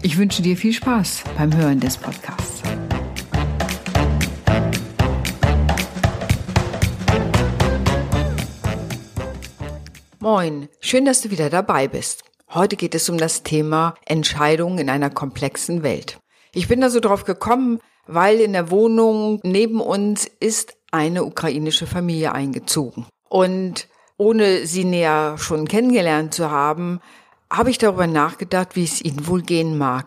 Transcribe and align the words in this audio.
Ich 0.00 0.16
wünsche 0.16 0.42
dir 0.42 0.56
viel 0.56 0.72
Spaß 0.72 1.24
beim 1.36 1.56
Hören 1.56 1.80
des 1.80 1.96
Podcasts. 1.96 2.62
Moin, 10.20 10.68
schön, 10.78 11.04
dass 11.04 11.22
du 11.22 11.30
wieder 11.30 11.50
dabei 11.50 11.88
bist. 11.88 12.22
Heute 12.54 12.76
geht 12.76 12.94
es 12.94 13.08
um 13.08 13.18
das 13.18 13.42
Thema 13.42 13.94
Entscheidungen 14.06 14.78
in 14.78 14.88
einer 14.88 15.10
komplexen 15.10 15.82
Welt. 15.82 16.20
Ich 16.52 16.68
bin 16.68 16.80
da 16.80 16.90
so 16.90 17.00
drauf 17.00 17.24
gekommen, 17.24 17.80
weil 18.06 18.38
in 18.40 18.52
der 18.52 18.70
Wohnung 18.70 19.40
neben 19.42 19.80
uns 19.80 20.30
ist 20.38 20.76
eine 20.92 21.24
ukrainische 21.24 21.88
Familie 21.88 22.32
eingezogen. 22.32 23.06
Und 23.28 23.88
ohne 24.16 24.64
sie 24.66 24.84
näher 24.84 25.38
schon 25.38 25.66
kennengelernt 25.66 26.34
zu 26.34 26.50
haben, 26.50 27.00
habe 27.50 27.70
ich 27.70 27.78
darüber 27.78 28.06
nachgedacht, 28.06 28.76
wie 28.76 28.84
es 28.84 29.02
ihnen 29.02 29.26
wohl 29.26 29.42
gehen 29.42 29.78
mag. 29.78 30.06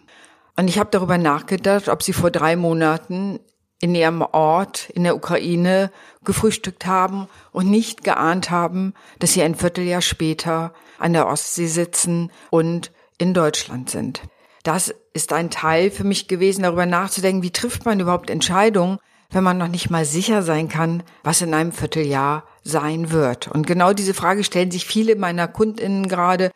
Und 0.57 0.67
ich 0.67 0.79
habe 0.79 0.89
darüber 0.91 1.17
nachgedacht, 1.17 1.89
ob 1.89 2.03
sie 2.03 2.13
vor 2.13 2.31
drei 2.31 2.55
Monaten 2.55 3.39
in 3.79 3.95
ihrem 3.95 4.21
Ort 4.21 4.89
in 4.91 5.03
der 5.03 5.15
Ukraine 5.15 5.91
gefrühstückt 6.23 6.85
haben 6.85 7.27
und 7.51 7.69
nicht 7.69 8.03
geahnt 8.03 8.51
haben, 8.51 8.93
dass 9.19 9.33
sie 9.33 9.41
ein 9.41 9.55
Vierteljahr 9.55 10.01
später 10.01 10.73
an 10.99 11.13
der 11.13 11.27
Ostsee 11.27 11.65
sitzen 11.65 12.31
und 12.51 12.91
in 13.17 13.33
Deutschland 13.33 13.89
sind. 13.89 14.21
Das 14.63 14.93
ist 15.13 15.33
ein 15.33 15.49
Teil 15.49 15.89
für 15.89 16.03
mich 16.03 16.27
gewesen, 16.27 16.63
darüber 16.63 16.85
nachzudenken, 16.85 17.41
wie 17.41 17.51
trifft 17.51 17.85
man 17.85 17.99
überhaupt 17.99 18.29
Entscheidungen, 18.29 18.99
wenn 19.31 19.43
man 19.43 19.57
noch 19.57 19.67
nicht 19.67 19.89
mal 19.89 20.05
sicher 20.05 20.43
sein 20.43 20.67
kann, 20.67 21.03
was 21.23 21.41
in 21.41 21.53
einem 21.53 21.71
Vierteljahr 21.71 22.43
sein 22.63 23.11
wird. 23.11 23.47
Und 23.47 23.65
genau 23.65 23.93
diese 23.93 24.13
Frage 24.13 24.43
stellen 24.43 24.71
sich 24.71 24.85
viele 24.85 25.15
meiner 25.15 25.47
Kundinnen 25.47 26.07
gerade, 26.07 26.51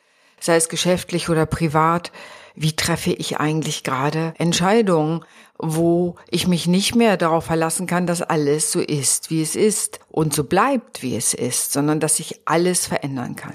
sei 0.46 0.56
es 0.56 0.70
geschäftlich 0.70 1.30
oder 1.30 1.46
privat. 1.46 2.12
Wie 2.56 2.76
treffe 2.76 3.12
ich 3.12 3.38
eigentlich 3.38 3.84
gerade 3.84 4.34
Entscheidungen? 4.38 5.26
wo 5.58 6.16
ich 6.30 6.48
mich 6.48 6.68
nicht 6.68 6.96
mehr 6.96 7.18
darauf 7.18 7.46
verlassen 7.46 7.88
kann, 7.88 8.08
dass 8.08 8.22
alles 8.22 8.72
so 8.72 8.82
ist, 8.82 9.30
wie 9.30 9.42
es 9.42 9.56
ist 9.56 10.00
und 10.10 10.34
so 10.34 10.44
bleibt, 10.44 11.02
wie 11.02 11.16
es 11.16 11.34
ist, 11.34 11.72
sondern 11.72 12.00
dass 12.00 12.18
sich 12.18 12.42
alles 12.46 12.86
verändern 12.86 13.36
kann. 13.36 13.54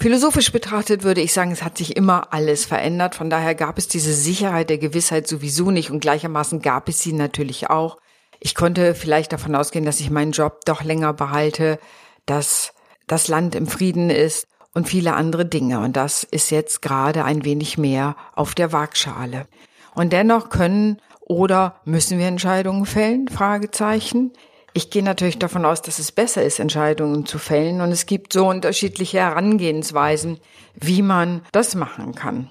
Philosophisch 0.00 0.52
betrachtet 0.52 1.02
würde 1.02 1.20
ich 1.20 1.32
sagen, 1.32 1.50
es 1.50 1.62
hat 1.62 1.76
sich 1.76 1.96
immer 1.96 2.32
alles 2.32 2.64
verändert. 2.64 3.16
Von 3.16 3.30
daher 3.30 3.56
gab 3.56 3.78
es 3.78 3.88
diese 3.88 4.14
Sicherheit 4.14 4.70
der 4.70 4.78
Gewissheit 4.78 5.26
sowieso 5.26 5.70
nicht 5.70 5.90
und 5.90 6.00
gleichermaßen 6.00 6.62
gab 6.62 6.88
es 6.88 7.00
sie 7.00 7.12
natürlich 7.12 7.68
auch. 7.68 7.98
Ich 8.38 8.54
konnte 8.54 8.94
vielleicht 8.94 9.32
davon 9.32 9.56
ausgehen, 9.56 9.84
dass 9.84 9.98
ich 9.98 10.10
meinen 10.10 10.30
Job 10.30 10.64
doch 10.64 10.84
länger 10.84 11.12
behalte, 11.14 11.80
dass 12.26 12.72
das 13.08 13.26
Land 13.26 13.56
im 13.56 13.66
Frieden 13.66 14.10
ist 14.10 14.46
und 14.74 14.88
viele 14.88 15.14
andere 15.14 15.46
Dinge. 15.46 15.80
Und 15.80 15.96
das 15.96 16.24
ist 16.24 16.50
jetzt 16.50 16.82
gerade 16.82 17.24
ein 17.24 17.44
wenig 17.44 17.78
mehr 17.78 18.16
auf 18.34 18.54
der 18.54 18.72
Waagschale. 18.72 19.46
Und 19.94 20.12
dennoch 20.12 20.50
können 20.50 21.00
oder 21.20 21.80
müssen 21.84 22.18
wir 22.18 22.26
Entscheidungen 22.26 22.86
fällen? 22.86 23.28
Fragezeichen. 23.28 24.32
Ich 24.72 24.90
gehe 24.90 25.02
natürlich 25.02 25.38
davon 25.38 25.64
aus, 25.64 25.82
dass 25.82 25.98
es 25.98 26.12
besser 26.12 26.42
ist, 26.42 26.60
Entscheidungen 26.60 27.26
zu 27.26 27.38
fällen. 27.38 27.80
Und 27.80 27.90
es 27.90 28.06
gibt 28.06 28.32
so 28.32 28.48
unterschiedliche 28.48 29.18
Herangehensweisen, 29.18 30.38
wie 30.74 31.02
man 31.02 31.42
das 31.52 31.74
machen 31.74 32.14
kann. 32.14 32.50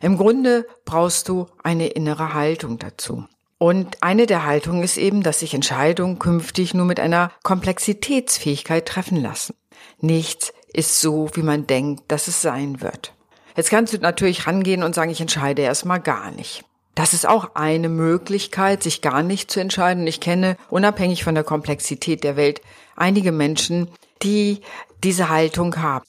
Im 0.00 0.16
Grunde 0.16 0.66
brauchst 0.84 1.28
du 1.28 1.46
eine 1.62 1.88
innere 1.88 2.34
Haltung 2.34 2.78
dazu. 2.78 3.24
Und 3.64 4.02
eine 4.02 4.26
der 4.26 4.44
Haltungen 4.44 4.82
ist 4.82 4.98
eben, 4.98 5.22
dass 5.22 5.40
sich 5.40 5.54
Entscheidungen 5.54 6.18
künftig 6.18 6.74
nur 6.74 6.84
mit 6.84 7.00
einer 7.00 7.32
Komplexitätsfähigkeit 7.44 8.84
treffen 8.84 9.22
lassen. 9.22 9.54
Nichts 10.02 10.52
ist 10.74 11.00
so, 11.00 11.30
wie 11.32 11.42
man 11.42 11.66
denkt, 11.66 12.02
dass 12.08 12.28
es 12.28 12.42
sein 12.42 12.82
wird. 12.82 13.14
Jetzt 13.56 13.70
kannst 13.70 13.94
du 13.94 13.96
natürlich 13.96 14.46
rangehen 14.46 14.82
und 14.82 14.94
sagen, 14.94 15.10
ich 15.10 15.22
entscheide 15.22 15.62
erstmal 15.62 15.98
gar 15.98 16.30
nicht. 16.30 16.62
Das 16.94 17.14
ist 17.14 17.26
auch 17.26 17.54
eine 17.54 17.88
Möglichkeit, 17.88 18.82
sich 18.82 19.00
gar 19.00 19.22
nicht 19.22 19.50
zu 19.50 19.60
entscheiden. 19.60 20.06
Ich 20.06 20.20
kenne, 20.20 20.58
unabhängig 20.68 21.24
von 21.24 21.34
der 21.34 21.44
Komplexität 21.44 22.22
der 22.22 22.36
Welt, 22.36 22.60
einige 22.96 23.32
Menschen, 23.32 23.88
die 24.22 24.60
diese 25.02 25.30
Haltung 25.30 25.78
haben. 25.80 26.04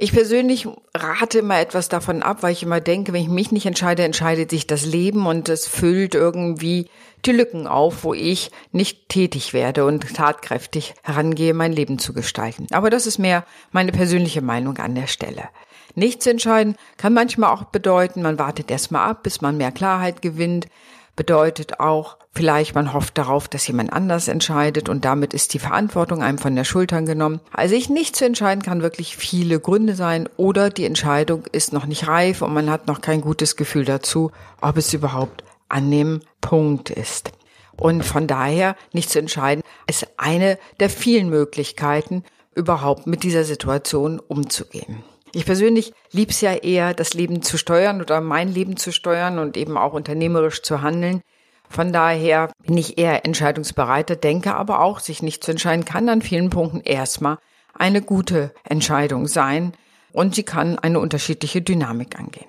Ich 0.00 0.12
persönlich 0.12 0.68
rate 0.94 1.40
immer 1.40 1.58
etwas 1.58 1.88
davon 1.88 2.22
ab, 2.22 2.44
weil 2.44 2.52
ich 2.52 2.62
immer 2.62 2.80
denke, 2.80 3.12
wenn 3.12 3.22
ich 3.22 3.28
mich 3.28 3.50
nicht 3.50 3.66
entscheide, 3.66 4.04
entscheidet 4.04 4.50
sich 4.50 4.68
das 4.68 4.86
Leben 4.86 5.26
und 5.26 5.48
es 5.48 5.66
füllt 5.66 6.14
irgendwie 6.14 6.88
die 7.24 7.32
Lücken 7.32 7.66
auf, 7.66 8.04
wo 8.04 8.14
ich 8.14 8.52
nicht 8.70 9.08
tätig 9.08 9.52
werde 9.52 9.84
und 9.84 10.14
tatkräftig 10.14 10.94
herangehe, 11.02 11.52
mein 11.52 11.72
Leben 11.72 11.98
zu 11.98 12.12
gestalten. 12.12 12.68
Aber 12.70 12.90
das 12.90 13.08
ist 13.08 13.18
mehr 13.18 13.44
meine 13.72 13.90
persönliche 13.90 14.40
Meinung 14.40 14.78
an 14.78 14.94
der 14.94 15.08
Stelle. 15.08 15.48
Nicht 15.96 16.22
zu 16.22 16.30
entscheiden 16.30 16.76
kann 16.96 17.12
manchmal 17.12 17.52
auch 17.52 17.64
bedeuten, 17.64 18.22
man 18.22 18.38
wartet 18.38 18.70
erstmal 18.70 19.10
ab, 19.10 19.24
bis 19.24 19.40
man 19.40 19.56
mehr 19.56 19.72
Klarheit 19.72 20.22
gewinnt. 20.22 20.68
Bedeutet 21.18 21.80
auch, 21.80 22.16
vielleicht 22.30 22.76
man 22.76 22.92
hofft 22.92 23.18
darauf, 23.18 23.48
dass 23.48 23.66
jemand 23.66 23.92
anders 23.92 24.28
entscheidet 24.28 24.88
und 24.88 25.04
damit 25.04 25.34
ist 25.34 25.52
die 25.52 25.58
Verantwortung 25.58 26.22
einem 26.22 26.38
von 26.38 26.54
der 26.54 26.62
Schultern 26.62 27.06
genommen. 27.06 27.40
Also 27.50 27.74
ich 27.74 27.90
nicht 27.90 28.14
zu 28.14 28.24
entscheiden 28.24 28.62
kann 28.62 28.82
wirklich 28.82 29.16
viele 29.16 29.58
Gründe 29.58 29.96
sein 29.96 30.28
oder 30.36 30.70
die 30.70 30.84
Entscheidung 30.84 31.42
ist 31.50 31.72
noch 31.72 31.86
nicht 31.86 32.06
reif 32.06 32.40
und 32.40 32.54
man 32.54 32.70
hat 32.70 32.86
noch 32.86 33.00
kein 33.00 33.20
gutes 33.20 33.56
Gefühl 33.56 33.84
dazu, 33.84 34.30
ob 34.60 34.76
es 34.76 34.94
überhaupt 34.94 35.42
an 35.68 35.90
dem 35.90 36.20
Punkt 36.40 36.88
ist. 36.88 37.32
Und 37.76 38.04
von 38.04 38.28
daher 38.28 38.76
nicht 38.92 39.10
zu 39.10 39.18
entscheiden, 39.18 39.64
ist 39.88 40.06
eine 40.18 40.56
der 40.78 40.88
vielen 40.88 41.30
Möglichkeiten, 41.30 42.22
überhaupt 42.54 43.08
mit 43.08 43.24
dieser 43.24 43.42
Situation 43.42 44.20
umzugehen. 44.20 45.02
Ich 45.32 45.44
persönlich 45.44 45.92
lieb's 46.10 46.40
ja 46.40 46.54
eher, 46.54 46.94
das 46.94 47.14
Leben 47.14 47.42
zu 47.42 47.58
steuern 47.58 48.00
oder 48.00 48.20
mein 48.20 48.52
Leben 48.52 48.76
zu 48.76 48.92
steuern 48.92 49.38
und 49.38 49.56
eben 49.56 49.76
auch 49.76 49.92
unternehmerisch 49.92 50.62
zu 50.62 50.82
handeln. 50.82 51.22
Von 51.68 51.92
daher 51.92 52.50
bin 52.66 52.78
ich 52.78 52.98
eher 52.98 53.24
entscheidungsbereiter, 53.24 54.16
denke 54.16 54.54
aber 54.54 54.80
auch, 54.80 55.00
sich 55.00 55.22
nicht 55.22 55.44
zu 55.44 55.50
entscheiden 55.50 55.84
kann 55.84 56.08
an 56.08 56.22
vielen 56.22 56.50
Punkten 56.50 56.80
erstmal 56.80 57.38
eine 57.74 58.00
gute 58.00 58.54
Entscheidung 58.64 59.26
sein 59.26 59.74
und 60.12 60.34
sie 60.34 60.42
kann 60.42 60.78
eine 60.78 60.98
unterschiedliche 60.98 61.60
Dynamik 61.60 62.18
angehen. 62.18 62.48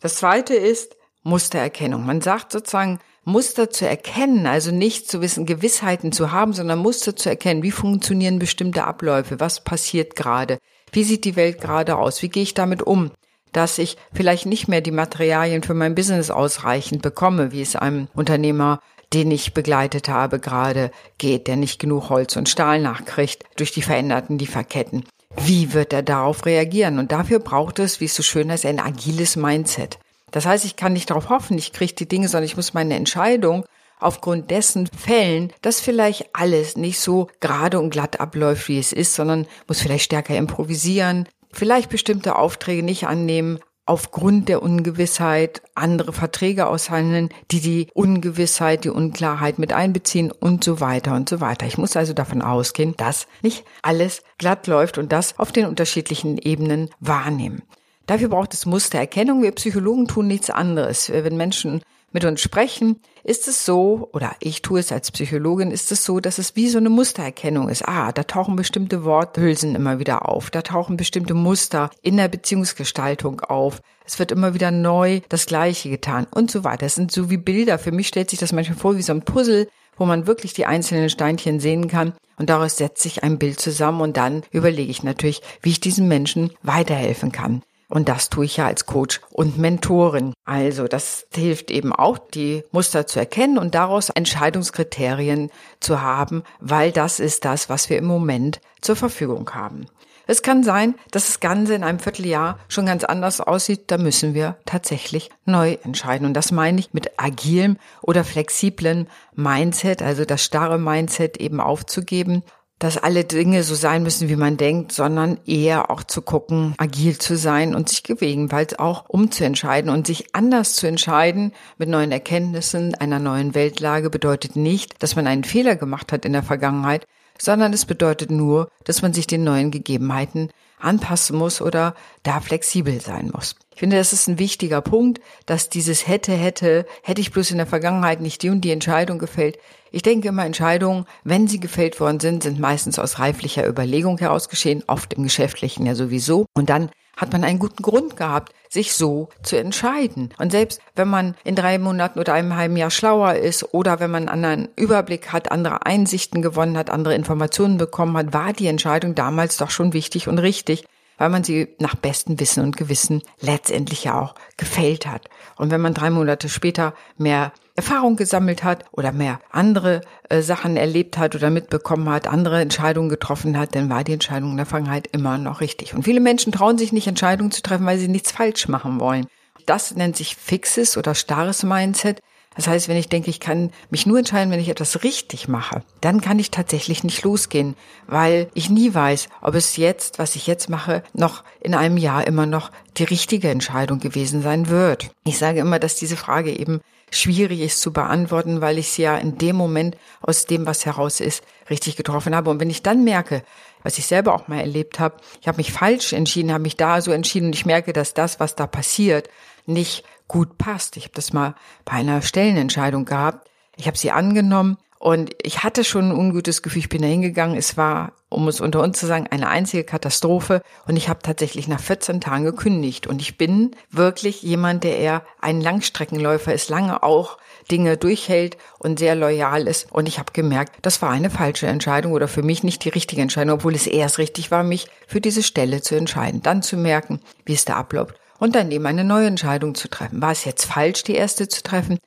Das 0.00 0.16
zweite 0.16 0.54
ist 0.54 0.96
Mustererkennung. 1.22 2.06
Man 2.06 2.20
sagt 2.20 2.52
sozusagen, 2.52 2.98
Muster 3.24 3.70
zu 3.70 3.88
erkennen, 3.88 4.46
also 4.46 4.70
nicht 4.70 5.10
zu 5.10 5.20
wissen, 5.20 5.46
Gewissheiten 5.46 6.12
zu 6.12 6.30
haben, 6.30 6.52
sondern 6.52 6.78
Muster 6.78 7.16
zu 7.16 7.28
erkennen. 7.28 7.64
Wie 7.64 7.72
funktionieren 7.72 8.38
bestimmte 8.38 8.84
Abläufe? 8.84 9.40
Was 9.40 9.64
passiert 9.64 10.14
gerade? 10.14 10.58
Wie 10.96 11.04
sieht 11.04 11.26
die 11.26 11.36
Welt 11.36 11.60
gerade 11.60 11.98
aus? 11.98 12.22
Wie 12.22 12.30
gehe 12.30 12.42
ich 12.42 12.54
damit 12.54 12.82
um? 12.82 13.10
Dass 13.52 13.76
ich 13.76 13.98
vielleicht 14.14 14.46
nicht 14.46 14.66
mehr 14.66 14.80
die 14.80 14.92
Materialien 14.92 15.62
für 15.62 15.74
mein 15.74 15.94
Business 15.94 16.30
ausreichend 16.30 17.02
bekomme, 17.02 17.52
wie 17.52 17.60
es 17.60 17.76
einem 17.76 18.08
Unternehmer 18.14 18.80
den 19.12 19.30
ich 19.30 19.52
begleitet 19.52 20.08
habe, 20.08 20.40
gerade 20.40 20.90
geht, 21.18 21.48
der 21.48 21.56
nicht 21.56 21.78
genug 21.78 22.08
Holz 22.08 22.34
und 22.36 22.48
Stahl 22.48 22.80
nachkriegt 22.80 23.44
durch 23.56 23.72
die 23.72 23.82
veränderten 23.82 24.38
Lieferketten. 24.38 25.04
Wie 25.36 25.74
wird 25.74 25.92
er 25.92 26.02
darauf 26.02 26.46
reagieren? 26.46 26.98
Und 26.98 27.12
dafür 27.12 27.40
braucht 27.40 27.78
es, 27.78 28.00
wie 28.00 28.06
es 28.06 28.16
so 28.16 28.22
schön 28.22 28.50
heißt, 28.50 28.64
ein 28.64 28.80
agiles 28.80 29.36
Mindset. 29.36 29.98
Das 30.30 30.46
heißt, 30.46 30.64
ich 30.64 30.76
kann 30.76 30.94
nicht 30.94 31.10
darauf 31.10 31.28
hoffen, 31.28 31.58
ich 31.58 31.72
kriege 31.72 31.92
die 31.92 32.08
Dinge, 32.08 32.28
sondern 32.28 32.46
ich 32.46 32.56
muss 32.56 32.74
meine 32.74 32.96
Entscheidung 32.96 33.66
aufgrund 33.98 34.50
dessen 34.50 34.86
fällen, 34.86 35.52
dass 35.62 35.80
vielleicht 35.80 36.30
alles 36.34 36.76
nicht 36.76 37.00
so 37.00 37.28
gerade 37.40 37.80
und 37.80 37.90
glatt 37.90 38.20
abläuft, 38.20 38.68
wie 38.68 38.78
es 38.78 38.92
ist, 38.92 39.14
sondern 39.14 39.46
muss 39.66 39.80
vielleicht 39.80 40.04
stärker 40.04 40.36
improvisieren, 40.36 41.28
vielleicht 41.52 41.90
bestimmte 41.90 42.36
Aufträge 42.36 42.82
nicht 42.82 43.06
annehmen, 43.06 43.58
aufgrund 43.86 44.48
der 44.48 44.62
Ungewissheit 44.62 45.62
andere 45.76 46.12
Verträge 46.12 46.66
aushandeln, 46.66 47.28
die 47.52 47.60
die 47.60 47.86
Ungewissheit, 47.94 48.84
die 48.84 48.90
Unklarheit 48.90 49.60
mit 49.60 49.72
einbeziehen 49.72 50.32
und 50.32 50.64
so 50.64 50.80
weiter 50.80 51.14
und 51.14 51.28
so 51.28 51.40
weiter. 51.40 51.66
Ich 51.66 51.78
muss 51.78 51.96
also 51.96 52.12
davon 52.12 52.42
ausgehen, 52.42 52.94
dass 52.96 53.28
nicht 53.42 53.64
alles 53.82 54.22
glatt 54.38 54.66
läuft 54.66 54.98
und 54.98 55.12
das 55.12 55.38
auf 55.38 55.52
den 55.52 55.66
unterschiedlichen 55.66 56.36
Ebenen 56.36 56.90
wahrnehmen. 56.98 57.62
Dafür 58.06 58.28
braucht 58.28 58.54
es 58.54 58.66
Mustererkennung. 58.66 59.42
Wir 59.42 59.52
Psychologen 59.52 60.08
tun 60.08 60.26
nichts 60.26 60.50
anderes. 60.50 61.10
Wenn 61.10 61.36
Menschen 61.36 61.82
mit 62.12 62.24
uns 62.24 62.40
sprechen, 62.40 63.00
ist 63.24 63.48
es 63.48 63.64
so, 63.64 64.08
oder 64.12 64.36
ich 64.40 64.62
tue 64.62 64.80
es 64.80 64.92
als 64.92 65.10
Psychologin, 65.10 65.70
ist 65.70 65.90
es 65.92 66.04
so, 66.04 66.20
dass 66.20 66.38
es 66.38 66.56
wie 66.56 66.68
so 66.68 66.78
eine 66.78 66.88
Mustererkennung 66.88 67.68
ist. 67.68 67.86
Ah, 67.86 68.12
da 68.12 68.22
tauchen 68.22 68.56
bestimmte 68.56 69.04
Worthülsen 69.04 69.74
immer 69.74 69.98
wieder 69.98 70.28
auf, 70.28 70.50
da 70.50 70.62
tauchen 70.62 70.96
bestimmte 70.96 71.34
Muster 71.34 71.90
in 72.02 72.16
der 72.16 72.28
Beziehungsgestaltung 72.28 73.40
auf. 73.40 73.80
Es 74.04 74.18
wird 74.18 74.32
immer 74.32 74.54
wieder 74.54 74.70
neu 74.70 75.20
das 75.28 75.46
Gleiche 75.46 75.90
getan 75.90 76.26
und 76.30 76.50
so 76.50 76.62
weiter. 76.62 76.86
Das 76.86 76.94
sind 76.94 77.10
so 77.10 77.28
wie 77.28 77.36
Bilder. 77.36 77.78
Für 77.78 77.92
mich 77.92 78.08
stellt 78.08 78.30
sich 78.30 78.38
das 78.38 78.52
manchmal 78.52 78.78
vor 78.78 78.96
wie 78.96 79.02
so 79.02 79.12
ein 79.12 79.22
Puzzle, 79.22 79.68
wo 79.96 80.04
man 80.04 80.26
wirklich 80.26 80.52
die 80.52 80.66
einzelnen 80.66 81.10
Steinchen 81.10 81.58
sehen 81.58 81.88
kann 81.88 82.12
und 82.36 82.50
daraus 82.50 82.76
setzt 82.76 83.02
sich 83.02 83.22
ein 83.22 83.38
Bild 83.38 83.60
zusammen 83.60 84.00
und 84.00 84.16
dann 84.16 84.42
überlege 84.50 84.90
ich 84.90 85.02
natürlich, 85.02 85.42
wie 85.62 85.70
ich 85.70 85.80
diesen 85.80 86.06
Menschen 86.06 86.52
weiterhelfen 86.62 87.32
kann. 87.32 87.62
Und 87.88 88.08
das 88.08 88.30
tue 88.30 88.44
ich 88.44 88.56
ja 88.56 88.66
als 88.66 88.86
Coach 88.86 89.20
und 89.30 89.58
Mentorin. 89.58 90.32
Also 90.44 90.88
das 90.88 91.26
hilft 91.32 91.70
eben 91.70 91.92
auch, 91.92 92.18
die 92.18 92.64
Muster 92.72 93.06
zu 93.06 93.20
erkennen 93.20 93.58
und 93.58 93.74
daraus 93.74 94.10
Entscheidungskriterien 94.10 95.50
zu 95.78 96.02
haben, 96.02 96.42
weil 96.60 96.90
das 96.90 97.20
ist 97.20 97.44
das, 97.44 97.68
was 97.68 97.88
wir 97.88 97.98
im 97.98 98.06
Moment 98.06 98.60
zur 98.80 98.96
Verfügung 98.96 99.48
haben. 99.54 99.86
Es 100.28 100.42
kann 100.42 100.64
sein, 100.64 100.96
dass 101.12 101.26
das 101.26 101.40
Ganze 101.40 101.74
in 101.74 101.84
einem 101.84 102.00
Vierteljahr 102.00 102.58
schon 102.66 102.86
ganz 102.86 103.04
anders 103.04 103.40
aussieht. 103.40 103.84
Da 103.86 103.96
müssen 103.96 104.34
wir 104.34 104.56
tatsächlich 104.64 105.30
neu 105.44 105.76
entscheiden. 105.84 106.26
Und 106.26 106.34
das 106.34 106.50
meine 106.50 106.80
ich 106.80 106.92
mit 106.92 107.12
agilem 107.16 107.76
oder 108.02 108.24
flexiblen 108.24 109.08
Mindset, 109.36 110.02
also 110.02 110.24
das 110.24 110.42
starre 110.42 110.78
Mindset 110.78 111.36
eben 111.36 111.60
aufzugeben 111.60 112.42
dass 112.78 112.98
alle 112.98 113.24
Dinge 113.24 113.62
so 113.62 113.74
sein 113.74 114.02
müssen, 114.02 114.28
wie 114.28 114.36
man 114.36 114.56
denkt, 114.56 114.92
sondern 114.92 115.38
eher 115.46 115.90
auch 115.90 116.02
zu 116.02 116.20
gucken, 116.20 116.74
agil 116.76 117.18
zu 117.18 117.36
sein 117.36 117.74
und 117.74 117.88
sich 117.88 118.02
gegebenenfalls 118.02 118.78
auch 118.78 119.08
umzuentscheiden 119.08 119.90
und 119.90 120.06
sich 120.06 120.34
anders 120.34 120.74
zu 120.74 120.86
entscheiden 120.86 121.52
mit 121.78 121.88
neuen 121.88 122.12
Erkenntnissen 122.12 122.94
einer 122.94 123.18
neuen 123.18 123.54
Weltlage 123.54 124.10
bedeutet 124.10 124.56
nicht, 124.56 125.02
dass 125.02 125.16
man 125.16 125.26
einen 125.26 125.44
Fehler 125.44 125.76
gemacht 125.76 126.12
hat 126.12 126.24
in 126.26 126.32
der 126.32 126.42
Vergangenheit, 126.42 127.06
sondern 127.38 127.72
es 127.72 127.84
bedeutet 127.84 128.30
nur, 128.30 128.68
dass 128.84 129.02
man 129.02 129.12
sich 129.12 129.26
den 129.26 129.44
neuen 129.44 129.70
Gegebenheiten 129.70 130.50
anpassen 130.78 131.38
muss 131.38 131.60
oder 131.60 131.94
da 132.22 132.40
flexibel 132.40 133.00
sein 133.00 133.30
muss. 133.32 133.56
Ich 133.72 133.80
finde, 133.80 133.96
das 133.96 134.12
ist 134.12 134.26
ein 134.26 134.38
wichtiger 134.38 134.80
Punkt, 134.80 135.20
dass 135.44 135.68
dieses 135.68 136.06
hätte, 136.06 136.32
hätte, 136.32 136.86
hätte 137.02 137.20
ich 137.20 137.30
bloß 137.30 137.50
in 137.50 137.58
der 137.58 137.66
Vergangenheit 137.66 138.20
nicht 138.20 138.42
die 138.42 138.48
und 138.48 138.62
die 138.62 138.70
Entscheidung 138.70 139.18
gefällt. 139.18 139.58
Ich 139.90 140.02
denke 140.02 140.28
immer, 140.28 140.44
Entscheidungen, 140.44 141.06
wenn 141.24 141.46
sie 141.46 141.60
gefällt 141.60 142.00
worden 142.00 142.20
sind, 142.20 142.42
sind 142.42 142.58
meistens 142.58 142.98
aus 142.98 143.18
reiflicher 143.18 143.66
Überlegung 143.66 144.18
heraus 144.18 144.48
geschehen, 144.48 144.82
oft 144.86 145.14
im 145.14 145.24
Geschäftlichen 145.24 145.86
ja 145.86 145.94
sowieso. 145.94 146.46
Und 146.54 146.70
dann 146.70 146.90
hat 147.16 147.32
man 147.32 147.44
einen 147.44 147.58
guten 147.58 147.82
Grund 147.82 148.16
gehabt, 148.16 148.52
sich 148.68 148.92
so 148.92 149.28
zu 149.42 149.58
entscheiden. 149.58 150.34
Und 150.38 150.52
selbst 150.52 150.80
wenn 150.94 151.08
man 151.08 151.34
in 151.44 151.56
drei 151.56 151.78
Monaten 151.78 152.18
oder 152.18 152.34
einem 152.34 152.56
halben 152.56 152.76
Jahr 152.76 152.90
schlauer 152.90 153.34
ist 153.34 153.74
oder 153.74 154.00
wenn 154.00 154.10
man 154.10 154.28
einen 154.28 154.44
anderen 154.44 154.68
Überblick 154.76 155.32
hat, 155.32 155.50
andere 155.50 155.86
Einsichten 155.86 156.42
gewonnen 156.42 156.76
hat, 156.76 156.90
andere 156.90 157.14
Informationen 157.14 157.78
bekommen 157.78 158.16
hat, 158.16 158.32
war 158.32 158.52
die 158.52 158.66
Entscheidung 158.66 159.14
damals 159.14 159.56
doch 159.56 159.70
schon 159.70 159.92
wichtig 159.92 160.28
und 160.28 160.38
richtig 160.38 160.84
weil 161.18 161.30
man 161.30 161.44
sie 161.44 161.68
nach 161.78 161.94
bestem 161.94 162.38
Wissen 162.40 162.62
und 162.62 162.76
Gewissen 162.76 163.22
letztendlich 163.40 164.04
ja 164.04 164.20
auch 164.20 164.34
gefällt 164.56 165.06
hat. 165.06 165.28
Und 165.56 165.70
wenn 165.70 165.80
man 165.80 165.94
drei 165.94 166.10
Monate 166.10 166.48
später 166.48 166.94
mehr 167.16 167.52
Erfahrung 167.76 168.16
gesammelt 168.16 168.64
hat 168.64 168.84
oder 168.90 169.12
mehr 169.12 169.38
andere 169.50 170.00
äh, 170.28 170.40
Sachen 170.40 170.76
erlebt 170.76 171.18
hat 171.18 171.34
oder 171.34 171.50
mitbekommen 171.50 172.08
hat, 172.08 172.26
andere 172.26 172.60
Entscheidungen 172.60 173.10
getroffen 173.10 173.58
hat, 173.58 173.74
dann 173.74 173.90
war 173.90 174.02
die 174.02 174.14
Entscheidung 174.14 174.52
in 174.52 174.56
der 174.56 174.66
Vergangenheit 174.66 175.08
immer 175.12 175.38
noch 175.38 175.60
richtig. 175.60 175.94
Und 175.94 176.04
viele 176.04 176.20
Menschen 176.20 176.52
trauen 176.52 176.78
sich 176.78 176.92
nicht, 176.92 177.06
Entscheidungen 177.06 177.50
zu 177.50 177.62
treffen, 177.62 177.86
weil 177.86 177.98
sie 177.98 178.08
nichts 178.08 178.32
falsch 178.32 178.68
machen 178.68 178.98
wollen. 178.98 179.26
Das 179.66 179.94
nennt 179.94 180.16
sich 180.16 180.36
fixes 180.36 180.96
oder 180.96 181.14
starres 181.14 181.62
Mindset. 181.62 182.20
Das 182.56 182.66
heißt, 182.66 182.88
wenn 182.88 182.96
ich 182.96 183.10
denke, 183.10 183.28
ich 183.28 183.38
kann 183.38 183.70
mich 183.90 184.06
nur 184.06 184.18
entscheiden, 184.18 184.50
wenn 184.50 184.60
ich 184.60 184.70
etwas 184.70 185.04
richtig 185.04 185.46
mache, 185.46 185.82
dann 186.00 186.22
kann 186.22 186.38
ich 186.38 186.50
tatsächlich 186.50 187.04
nicht 187.04 187.22
losgehen, 187.22 187.76
weil 188.06 188.48
ich 188.54 188.70
nie 188.70 188.94
weiß, 188.94 189.28
ob 189.42 189.54
es 189.54 189.76
jetzt, 189.76 190.18
was 190.18 190.36
ich 190.36 190.46
jetzt 190.46 190.70
mache, 190.70 191.02
noch 191.12 191.44
in 191.60 191.74
einem 191.74 191.98
Jahr 191.98 192.26
immer 192.26 192.46
noch 192.46 192.70
die 192.96 193.04
richtige 193.04 193.50
Entscheidung 193.50 194.00
gewesen 194.00 194.40
sein 194.40 194.70
wird. 194.70 195.10
Ich 195.24 195.36
sage 195.36 195.60
immer, 195.60 195.78
dass 195.78 195.96
diese 195.96 196.16
Frage 196.16 196.58
eben 196.58 196.80
schwierig 197.10 197.60
ist 197.60 197.80
zu 197.80 197.92
beantworten, 197.92 198.60
weil 198.60 198.78
ich 198.78 198.90
sie 198.90 199.02
ja 199.02 199.16
in 199.16 199.38
dem 199.38 199.56
Moment 199.56 199.96
aus 200.20 200.46
dem, 200.46 200.66
was 200.66 200.86
heraus 200.86 201.20
ist, 201.20 201.44
richtig 201.70 201.96
getroffen 201.96 202.34
habe. 202.34 202.50
Und 202.50 202.60
wenn 202.60 202.70
ich 202.70 202.82
dann 202.82 203.04
merke, 203.04 203.42
was 203.82 203.98
ich 203.98 204.06
selber 204.06 204.34
auch 204.34 204.48
mal 204.48 204.60
erlebt 204.60 204.98
habe, 204.98 205.16
ich 205.40 205.48
habe 205.48 205.58
mich 205.58 205.72
falsch 205.72 206.12
entschieden, 206.12 206.52
habe 206.52 206.62
mich 206.62 206.76
da 206.76 207.00
so 207.00 207.12
entschieden 207.12 207.46
und 207.46 207.54
ich 207.54 207.66
merke, 207.66 207.92
dass 207.92 208.14
das, 208.14 208.40
was 208.40 208.56
da 208.56 208.66
passiert, 208.66 209.28
nicht 209.66 210.04
gut 210.28 210.58
passt. 210.58 210.96
Ich 210.96 211.04
habe 211.04 211.14
das 211.14 211.32
mal 211.32 211.54
bei 211.84 211.92
einer 211.92 212.22
Stellenentscheidung 212.22 213.04
gehabt. 213.04 213.48
Ich 213.76 213.86
habe 213.86 213.96
sie 213.96 214.10
angenommen 214.10 214.78
und 214.98 215.30
ich 215.42 215.62
hatte 215.62 215.84
schon 215.84 216.10
ein 216.10 216.16
ungutes 216.16 216.62
Gefühl. 216.62 216.80
Ich 216.80 216.88
bin 216.88 217.02
da 217.02 217.08
hingegangen. 217.08 217.56
Es 217.56 217.76
war, 217.76 218.12
um 218.28 218.48
es 218.48 218.60
unter 218.60 218.82
uns 218.82 218.98
zu 218.98 219.06
sagen, 219.06 219.26
eine 219.30 219.48
einzige 219.48 219.84
Katastrophe. 219.84 220.62
Und 220.86 220.96
ich 220.96 221.08
habe 221.08 221.20
tatsächlich 221.22 221.68
nach 221.68 221.80
14 221.80 222.20
Tagen 222.20 222.44
gekündigt. 222.44 223.06
Und 223.06 223.20
ich 223.20 223.36
bin 223.36 223.76
wirklich 223.90 224.42
jemand, 224.42 224.84
der 224.84 224.98
eher 224.98 225.22
ein 225.40 225.60
Langstreckenläufer 225.60 226.54
ist, 226.54 226.70
lange 226.70 227.02
auch 227.02 227.38
Dinge 227.70 227.96
durchhält 227.96 228.56
und 228.78 228.98
sehr 228.98 229.14
loyal 229.14 229.66
ist. 229.66 229.92
Und 229.92 230.08
ich 230.08 230.18
habe 230.18 230.32
gemerkt, 230.32 230.76
das 230.82 231.02
war 231.02 231.10
eine 231.10 231.30
falsche 231.30 231.66
Entscheidung 231.66 232.12
oder 232.12 232.28
für 232.28 232.42
mich 232.42 232.62
nicht 232.62 232.84
die 232.84 232.90
richtige 232.90 233.22
Entscheidung, 233.22 233.56
obwohl 233.56 233.74
es 233.74 233.86
erst 233.86 234.18
richtig 234.18 234.50
war, 234.50 234.62
mich 234.62 234.88
für 235.06 235.20
diese 235.20 235.42
Stelle 235.42 235.82
zu 235.82 235.94
entscheiden. 235.94 236.42
Dann 236.42 236.62
zu 236.62 236.76
merken, 236.76 237.20
wie 237.44 237.54
es 237.54 237.64
da 237.64 237.74
abläuft 237.74 238.14
und 238.38 238.54
dann 238.54 238.70
eben 238.70 238.86
eine 238.86 239.04
neue 239.04 239.26
Entscheidung 239.26 239.74
zu 239.74 239.88
treffen. 239.88 240.22
War 240.22 240.32
es 240.32 240.44
jetzt 240.44 240.64
falsch, 240.64 241.02
die 241.02 241.14
erste 241.14 241.48
zu 241.48 241.62
treffen? 241.62 241.98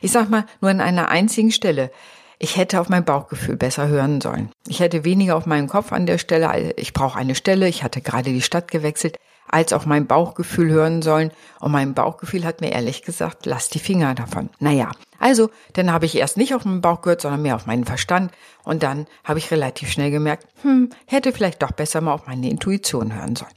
Ich 0.00 0.12
sag 0.12 0.30
mal, 0.30 0.46
nur 0.60 0.70
an 0.70 0.80
einer 0.80 1.08
einzigen 1.08 1.50
Stelle. 1.50 1.90
Ich 2.38 2.56
hätte 2.56 2.80
auf 2.80 2.88
mein 2.88 3.04
Bauchgefühl 3.04 3.56
besser 3.56 3.88
hören 3.88 4.20
sollen. 4.20 4.50
Ich 4.68 4.80
hätte 4.80 5.04
weniger 5.04 5.36
auf 5.36 5.46
meinen 5.46 5.68
Kopf 5.68 5.92
an 5.92 6.06
der 6.06 6.18
Stelle. 6.18 6.72
Ich 6.76 6.92
brauche 6.92 7.18
eine 7.18 7.34
Stelle. 7.34 7.68
Ich 7.68 7.82
hatte 7.82 8.00
gerade 8.00 8.30
die 8.30 8.42
Stadt 8.42 8.70
gewechselt, 8.70 9.18
als 9.48 9.72
auf 9.72 9.86
mein 9.86 10.06
Bauchgefühl 10.06 10.70
hören 10.70 11.02
sollen. 11.02 11.32
Und 11.58 11.72
mein 11.72 11.94
Bauchgefühl 11.94 12.44
hat 12.44 12.60
mir 12.60 12.70
ehrlich 12.70 13.02
gesagt, 13.02 13.46
lass 13.46 13.70
die 13.70 13.80
Finger 13.80 14.14
davon. 14.14 14.50
Naja, 14.60 14.92
also, 15.18 15.50
dann 15.72 15.92
habe 15.92 16.06
ich 16.06 16.16
erst 16.16 16.36
nicht 16.36 16.54
auf 16.54 16.64
meinen 16.64 16.80
Bauch 16.80 17.02
gehört, 17.02 17.22
sondern 17.22 17.42
mehr 17.42 17.56
auf 17.56 17.66
meinen 17.66 17.84
Verstand. 17.84 18.30
Und 18.62 18.84
dann 18.84 19.06
habe 19.24 19.40
ich 19.40 19.50
relativ 19.50 19.90
schnell 19.90 20.12
gemerkt, 20.12 20.46
hm, 20.62 20.90
hätte 21.06 21.32
vielleicht 21.32 21.62
doch 21.62 21.72
besser 21.72 22.00
mal 22.00 22.12
auf 22.12 22.28
meine 22.28 22.48
Intuition 22.48 23.14
hören 23.14 23.34
sollen. 23.34 23.50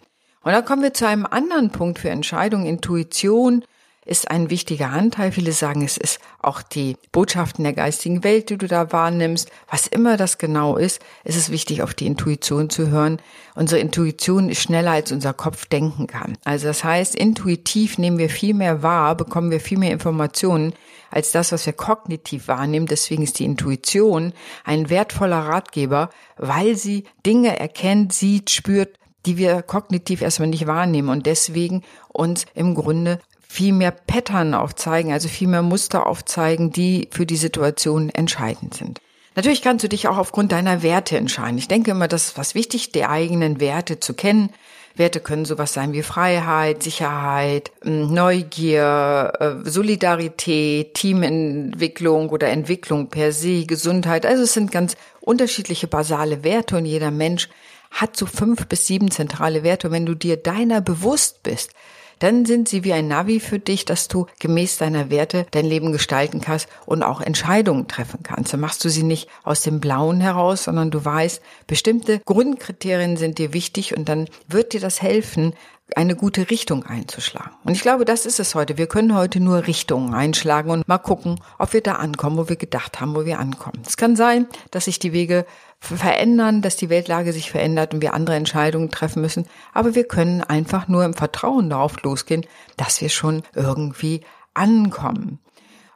Und 0.44 0.54
da 0.54 0.64
kommen 0.64 0.82
wir 0.82 0.94
zu 0.94 1.08
einem 1.08 1.28
anderen 1.28 1.70
Punkt 1.70 2.00
für 2.00 2.10
Entscheidungen. 2.10 2.66
Intuition 2.66 3.64
ist 4.06 4.32
ein 4.32 4.50
wichtiger 4.50 4.90
Anteil. 4.90 5.32
Viele 5.32 5.52
sagen, 5.52 5.84
es 5.84 5.96
ist 5.98 6.20
auch 6.42 6.64
die 6.64 6.98
Botschaften 7.12 7.64
der 7.64 7.74
geistigen 7.74 8.24
Welt, 8.24 8.50
die 8.50 8.58
du 8.58 8.68
da 8.68 8.92
wahrnimmst. 8.92 9.52
Was 9.70 9.86
immer 9.86 10.18
das 10.18 10.40
genau 10.40 10.76
ist, 10.76 11.02
ist 11.24 11.38
es 11.38 11.52
wichtig, 11.52 11.84
auf 11.84 11.94
die 11.94 12.08
Intuition 12.08 12.72
zu 12.72 12.90
hören. 12.90 13.22
Unsere 13.54 13.80
Intuition 13.80 14.50
ist 14.50 14.62
schneller, 14.62 14.92
als 14.92 15.12
unser 15.12 15.34
Kopf 15.34 15.68
denken 15.68 16.08
kann. 16.08 16.38
Also 16.44 16.68
das 16.68 16.84
heißt, 16.84 17.16
intuitiv 17.16 18.00
nehmen 18.00 18.18
wir 18.18 18.30
viel 18.30 18.56
mehr 18.56 18.82
wahr, 18.82 19.16
bekommen 19.16 19.52
wir 19.52 19.60
viel 19.60 19.78
mehr 19.78 19.92
Informationen 19.92 20.74
als 21.12 21.32
das, 21.32 21.52
was 21.52 21.66
wir 21.68 21.74
kognitiv 21.74 22.48
wahrnehmen. 22.48 22.88
Deswegen 22.88 23.22
ist 23.22 23.38
die 23.38 23.46
Intuition 23.46 24.34
ein 24.64 24.90
wertvoller 24.90 25.40
Ratgeber, 25.40 26.10
weil 26.38 26.76
sie 26.76 27.04
Dinge 27.26 27.60
erkennt, 27.60 28.14
sieht, 28.14 28.50
spürt, 28.50 28.98
die 29.26 29.38
wir 29.38 29.62
kognitiv 29.62 30.22
erstmal 30.22 30.50
nicht 30.50 30.66
wahrnehmen 30.66 31.10
und 31.10 31.28
deswegen 31.28 31.84
uns 32.08 32.46
im 32.56 32.74
Grunde 32.74 33.20
viel 33.52 33.74
mehr 33.74 33.92
Pattern 33.92 34.54
aufzeigen, 34.54 35.12
also 35.12 35.28
viel 35.28 35.50
mehr 35.50 35.62
Muster 35.62 36.08
aufzeigen, 36.08 36.72
die 36.72 37.10
für 37.12 37.26
die 37.26 37.36
Situation 37.36 38.10
entscheidend 38.10 38.76
sind. 38.76 39.02
Natürlich 39.36 39.62
kannst 39.62 39.84
du 39.84 39.90
dich 39.90 40.08
auch 40.08 40.18
aufgrund 40.18 40.54
deiner 40.54 40.84
Werte 40.84 41.18
entscheiden. 41.18 41.58
Ich 41.58 41.68
denke 41.68 41.92
immer, 41.92 42.08
das 42.08 42.28
ist 42.28 42.38
was 42.38 42.56
wichtig, 42.56 42.94
die 42.94 43.06
eigenen 43.06 43.60
Werte 43.60 44.00
zu 44.00 44.14
kennen. 44.14 44.52
Werte 44.96 45.20
können 45.20 45.44
sowas 45.44 45.74
sein 45.74 45.92
wie 45.92 46.02
Freiheit, 46.02 46.82
Sicherheit, 46.82 47.72
hm, 47.82 48.14
Neugier, 48.14 49.34
äh, 49.40 49.70
Solidarität, 49.70 50.94
Teamentwicklung 50.94 52.30
oder 52.30 52.48
Entwicklung 52.48 53.10
per 53.10 53.34
se, 53.34 53.66
Gesundheit. 53.66 54.26
Also 54.26 54.44
es 54.44 54.54
sind 54.54 54.72
ganz 54.72 54.96
unterschiedliche 55.20 55.88
basale 55.88 56.46
Werte 56.46 56.78
und 56.78 56.86
jeder 56.86 57.12
Mensch 57.12 57.50
hat 57.90 58.16
so 58.16 58.26
fünf 58.26 58.68
bis 58.68 58.88
sieben 58.88 59.12
zentrale 59.12 59.64
Werte. 59.64 59.88
Und 59.88 59.94
wenn 59.94 60.06
du 60.06 60.16
dir 60.16 60.38
deiner 60.38 60.80
bewusst 60.80 61.44
bist, 61.44 61.72
dann 62.22 62.46
sind 62.46 62.70
sie 62.70 62.84
wie 62.84 62.94
ein 62.94 63.08
Navi 63.08 63.40
für 63.40 63.60
dich, 63.60 63.84
dass 63.84 64.08
du 64.08 64.28
gemäß 64.40 64.78
deiner 64.78 65.10
Werte 65.10 65.48
dein 65.52 65.66
Leben 65.66 65.92
gestalten 65.92 66.40
kannst 66.40 66.68
und 66.86 67.02
auch 67.02 67.20
Entscheidungen 67.20 67.88
treffen 67.88 68.20
kannst. 68.22 68.54
Dann 68.54 68.60
machst 68.60 68.86
du 68.86 68.90
sie 68.90 69.04
nicht 69.04 69.28
aus 69.44 69.62
dem 69.62 69.80
Blauen 69.80 70.22
heraus, 70.22 70.66
sondern 70.66 70.92
du 70.92 71.04
weißt, 71.04 71.42
bestimmte 71.66 72.20
Grundkriterien 72.20 73.18
sind 73.18 73.40
dir 73.40 73.54
wichtig 73.54 73.98
und 73.98 74.08
dann 74.08 74.28
wird 74.48 74.74
dir 74.74 74.80
das 74.80 75.02
helfen, 75.02 75.54
eine 75.96 76.16
gute 76.16 76.50
Richtung 76.50 76.86
einzuschlagen. 76.86 77.52
Und 77.64 77.74
ich 77.74 77.82
glaube, 77.82 78.06
das 78.06 78.26
ist 78.26 78.40
es 78.40 78.56
heute. 78.56 78.78
Wir 78.78 78.88
können 78.88 79.16
heute 79.16 79.40
nur 79.40 79.68
Richtungen 79.68 80.14
einschlagen 80.14 80.70
und 80.70 80.88
mal 80.88 81.00
gucken, 81.00 81.40
ob 81.60 81.74
wir 81.74 81.82
da 81.82 81.96
ankommen, 81.96 82.38
wo 82.38 82.48
wir 82.48 82.56
gedacht 82.56 83.02
haben, 83.02 83.16
wo 83.16 83.26
wir 83.26 83.40
ankommen. 83.40 83.82
Es 83.86 83.98
kann 83.98 84.16
sein, 84.16 84.48
dass 84.70 84.86
sich 84.86 85.00
die 85.00 85.12
Wege 85.12 85.46
verändern, 85.82 86.62
dass 86.62 86.76
die 86.78 86.90
Weltlage 86.90 87.34
sich 87.34 87.52
verändert 87.52 87.94
und 87.94 88.02
wir 88.02 88.14
andere 88.14 88.36
Entscheidungen 88.36 88.92
treffen 88.92 89.22
müssen. 89.22 89.48
Aber 89.74 89.96
wir 89.96 90.04
können 90.04 90.42
einfach 90.42 90.88
nur 90.88 91.04
im 91.04 91.16
Vertrauen 91.16 91.70
darauf 91.70 92.02
losgehen, 92.04 92.46
dass 92.78 93.02
wir 93.02 93.10
schon 93.10 93.44
irgendwie 93.56 94.22
ankommen. 94.54 95.40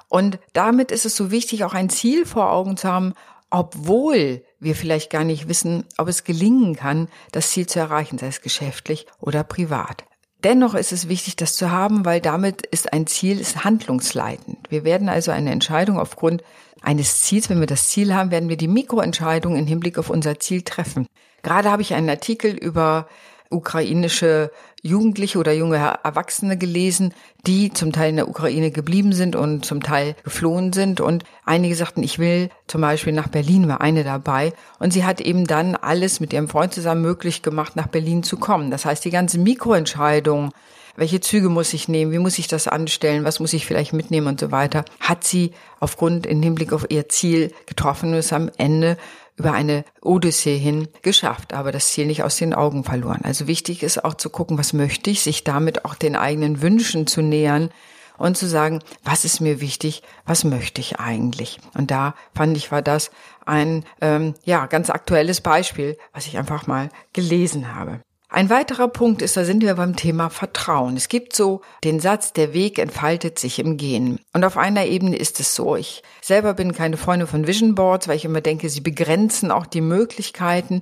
Und 0.09 0.39
damit 0.53 0.91
ist 0.91 1.05
es 1.05 1.15
so 1.15 1.29
wichtig, 1.29 1.63
auch 1.63 1.73
ein 1.73 1.89
Ziel 1.89 2.25
vor 2.25 2.51
Augen 2.51 2.77
zu 2.77 2.87
haben, 2.91 3.13
obwohl 3.51 4.43
wir 4.59 4.75
vielleicht 4.75 5.11
gar 5.11 5.23
nicht 5.23 5.47
wissen, 5.47 5.85
ob 5.97 6.07
es 6.07 6.23
gelingen 6.23 6.75
kann, 6.75 7.07
das 7.31 7.51
Ziel 7.51 7.67
zu 7.67 7.79
erreichen, 7.79 8.17
sei 8.17 8.27
es 8.27 8.41
geschäftlich 8.41 9.05
oder 9.19 9.43
privat. 9.43 10.05
Dennoch 10.45 10.75
ist 10.75 10.91
es 10.91 11.09
wichtig, 11.09 11.35
das 11.37 11.55
zu 11.55 11.71
haben, 11.71 12.05
weil 12.05 12.21
damit 12.21 12.67
ist 12.67 12.93
ein 12.93 13.07
Ziel 13.07 13.39
ist 13.39 13.63
handlungsleitend. 13.63 14.59
Wir 14.69 14.83
werden 14.83 15.09
also 15.09 15.31
eine 15.31 15.49
Entscheidung 15.49 15.97
aufgrund 15.97 16.43
eines 16.83 17.21
Ziels, 17.21 17.49
wenn 17.49 17.59
wir 17.59 17.65
das 17.65 17.89
Ziel 17.89 18.13
haben, 18.13 18.29
werden 18.29 18.47
wir 18.47 18.55
die 18.55 18.67
Mikroentscheidung 18.67 19.55
im 19.55 19.65
Hinblick 19.65 19.97
auf 19.97 20.11
unser 20.11 20.39
Ziel 20.39 20.61
treffen. 20.61 21.07
Gerade 21.41 21.71
habe 21.71 21.81
ich 21.81 21.95
einen 21.95 22.11
Artikel 22.11 22.51
über 22.51 23.07
ukrainische 23.49 24.51
Jugendliche 24.81 25.39
oder 25.39 25.51
junge 25.51 25.77
Erwachsene 25.77 26.57
gelesen, 26.57 27.13
die 27.47 27.73
zum 27.73 27.91
Teil 27.91 28.11
in 28.11 28.17
der 28.17 28.29
Ukraine 28.29 28.69
geblieben 28.69 29.13
sind 29.13 29.35
und 29.35 29.65
zum 29.65 29.81
Teil 29.81 30.15
geflohen 30.23 30.73
sind. 30.73 31.01
Und 31.01 31.23
einige 31.43 31.75
sagten, 31.75 32.03
ich 32.03 32.19
will 32.19 32.49
zum 32.67 32.81
Beispiel 32.81 33.13
nach 33.13 33.27
Berlin, 33.27 33.67
war 33.67 33.81
eine 33.81 34.03
dabei. 34.03 34.53
Und 34.77 34.93
sie 34.93 35.03
hat 35.03 35.21
eben 35.21 35.47
dann 35.47 35.75
alles 35.75 36.19
mit 36.19 36.33
ihrem 36.33 36.47
Freund 36.47 36.73
zusammen 36.73 37.01
möglich 37.01 37.41
gemacht, 37.41 37.75
nach 37.75 37.87
Berlin 37.87 38.21
zu 38.21 38.37
kommen. 38.37 38.69
Das 38.69 38.85
heißt, 38.85 39.03
die 39.03 39.09
ganzen 39.09 39.41
Mikroentscheidungen, 39.41 40.51
welche 40.95 41.19
Züge 41.19 41.49
muss 41.49 41.73
ich 41.73 41.87
nehmen, 41.87 42.11
wie 42.11 42.19
muss 42.19 42.37
ich 42.37 42.47
das 42.47 42.67
anstellen, 42.67 43.25
was 43.25 43.39
muss 43.39 43.53
ich 43.53 43.65
vielleicht 43.65 43.91
mitnehmen 43.91 44.27
und 44.27 44.39
so 44.39 44.51
weiter, 44.51 44.85
hat 44.99 45.23
sie 45.23 45.51
aufgrund 45.79 46.25
in 46.25 46.43
Hinblick 46.43 46.71
auf 46.73 46.85
ihr 46.89 47.09
Ziel 47.09 47.51
getroffen 47.65 48.11
und 48.11 48.19
ist 48.19 48.33
am 48.33 48.49
Ende 48.57 48.97
über 49.37 49.51
eine 49.51 49.83
Odyssee 50.01 50.57
hin 50.57 50.87
geschafft, 51.01 51.53
aber 51.53 51.71
das 51.71 51.89
Ziel 51.89 52.05
nicht 52.05 52.23
aus 52.23 52.37
den 52.37 52.53
Augen 52.53 52.83
verloren. 52.83 53.21
Also 53.23 53.47
wichtig 53.47 53.83
ist 53.83 54.03
auch 54.03 54.13
zu 54.13 54.29
gucken, 54.29 54.57
was 54.57 54.73
möchte 54.73 55.09
ich, 55.09 55.21
sich 55.21 55.43
damit 55.43 55.85
auch 55.85 55.95
den 55.95 56.15
eigenen 56.15 56.61
Wünschen 56.61 57.05
zu 57.07 57.21
nähern 57.21 57.69
und 58.17 58.37
zu 58.37 58.47
sagen, 58.47 58.79
was 59.03 59.25
ist 59.25 59.41
mir 59.41 59.59
wichtig, 59.59 60.03
was 60.25 60.45
möchte 60.45 60.79
ich 60.79 60.99
eigentlich. 60.99 61.59
Und 61.77 61.91
da 61.91 62.15
fand 62.33 62.55
ich, 62.55 62.71
war 62.71 62.81
das 62.81 63.11
ein 63.45 63.83
ähm, 64.01 64.35
ja 64.43 64.67
ganz 64.67 64.89
aktuelles 64.89 65.41
Beispiel, 65.41 65.97
was 66.13 66.27
ich 66.27 66.37
einfach 66.37 66.65
mal 66.67 66.89
gelesen 67.13 67.75
habe. 67.75 67.99
Ein 68.27 68.49
weiterer 68.49 68.87
Punkt 68.87 69.21
ist, 69.21 69.37
da 69.37 69.45
sind 69.45 69.61
wir 69.61 69.75
beim 69.75 69.95
Thema 69.95 70.29
Vertrauen. 70.29 70.97
Es 70.97 71.09
gibt 71.09 71.35
so 71.35 71.61
den 71.83 71.99
Satz, 71.99 72.33
der 72.33 72.53
Weg 72.53 72.79
entfaltet 72.79 73.37
sich 73.37 73.59
im 73.59 73.77
Gehen. 73.77 74.19
Und 74.33 74.43
auf 74.43 74.57
einer 74.57 74.85
Ebene 74.85 75.15
ist 75.15 75.39
es 75.39 75.53
so. 75.53 75.75
Ich 75.75 76.01
selber 76.21 76.55
bin 76.55 76.73
keine 76.73 76.97
Freundin 76.97 77.27
von 77.27 77.47
Vision 77.47 77.75
Boards, 77.75 78.07
weil 78.07 78.15
ich 78.15 78.25
immer 78.25 78.41
denke, 78.41 78.69
sie 78.69 78.81
begrenzen 78.81 79.51
auch 79.51 79.67
die 79.67 79.81
Möglichkeiten. 79.81 80.81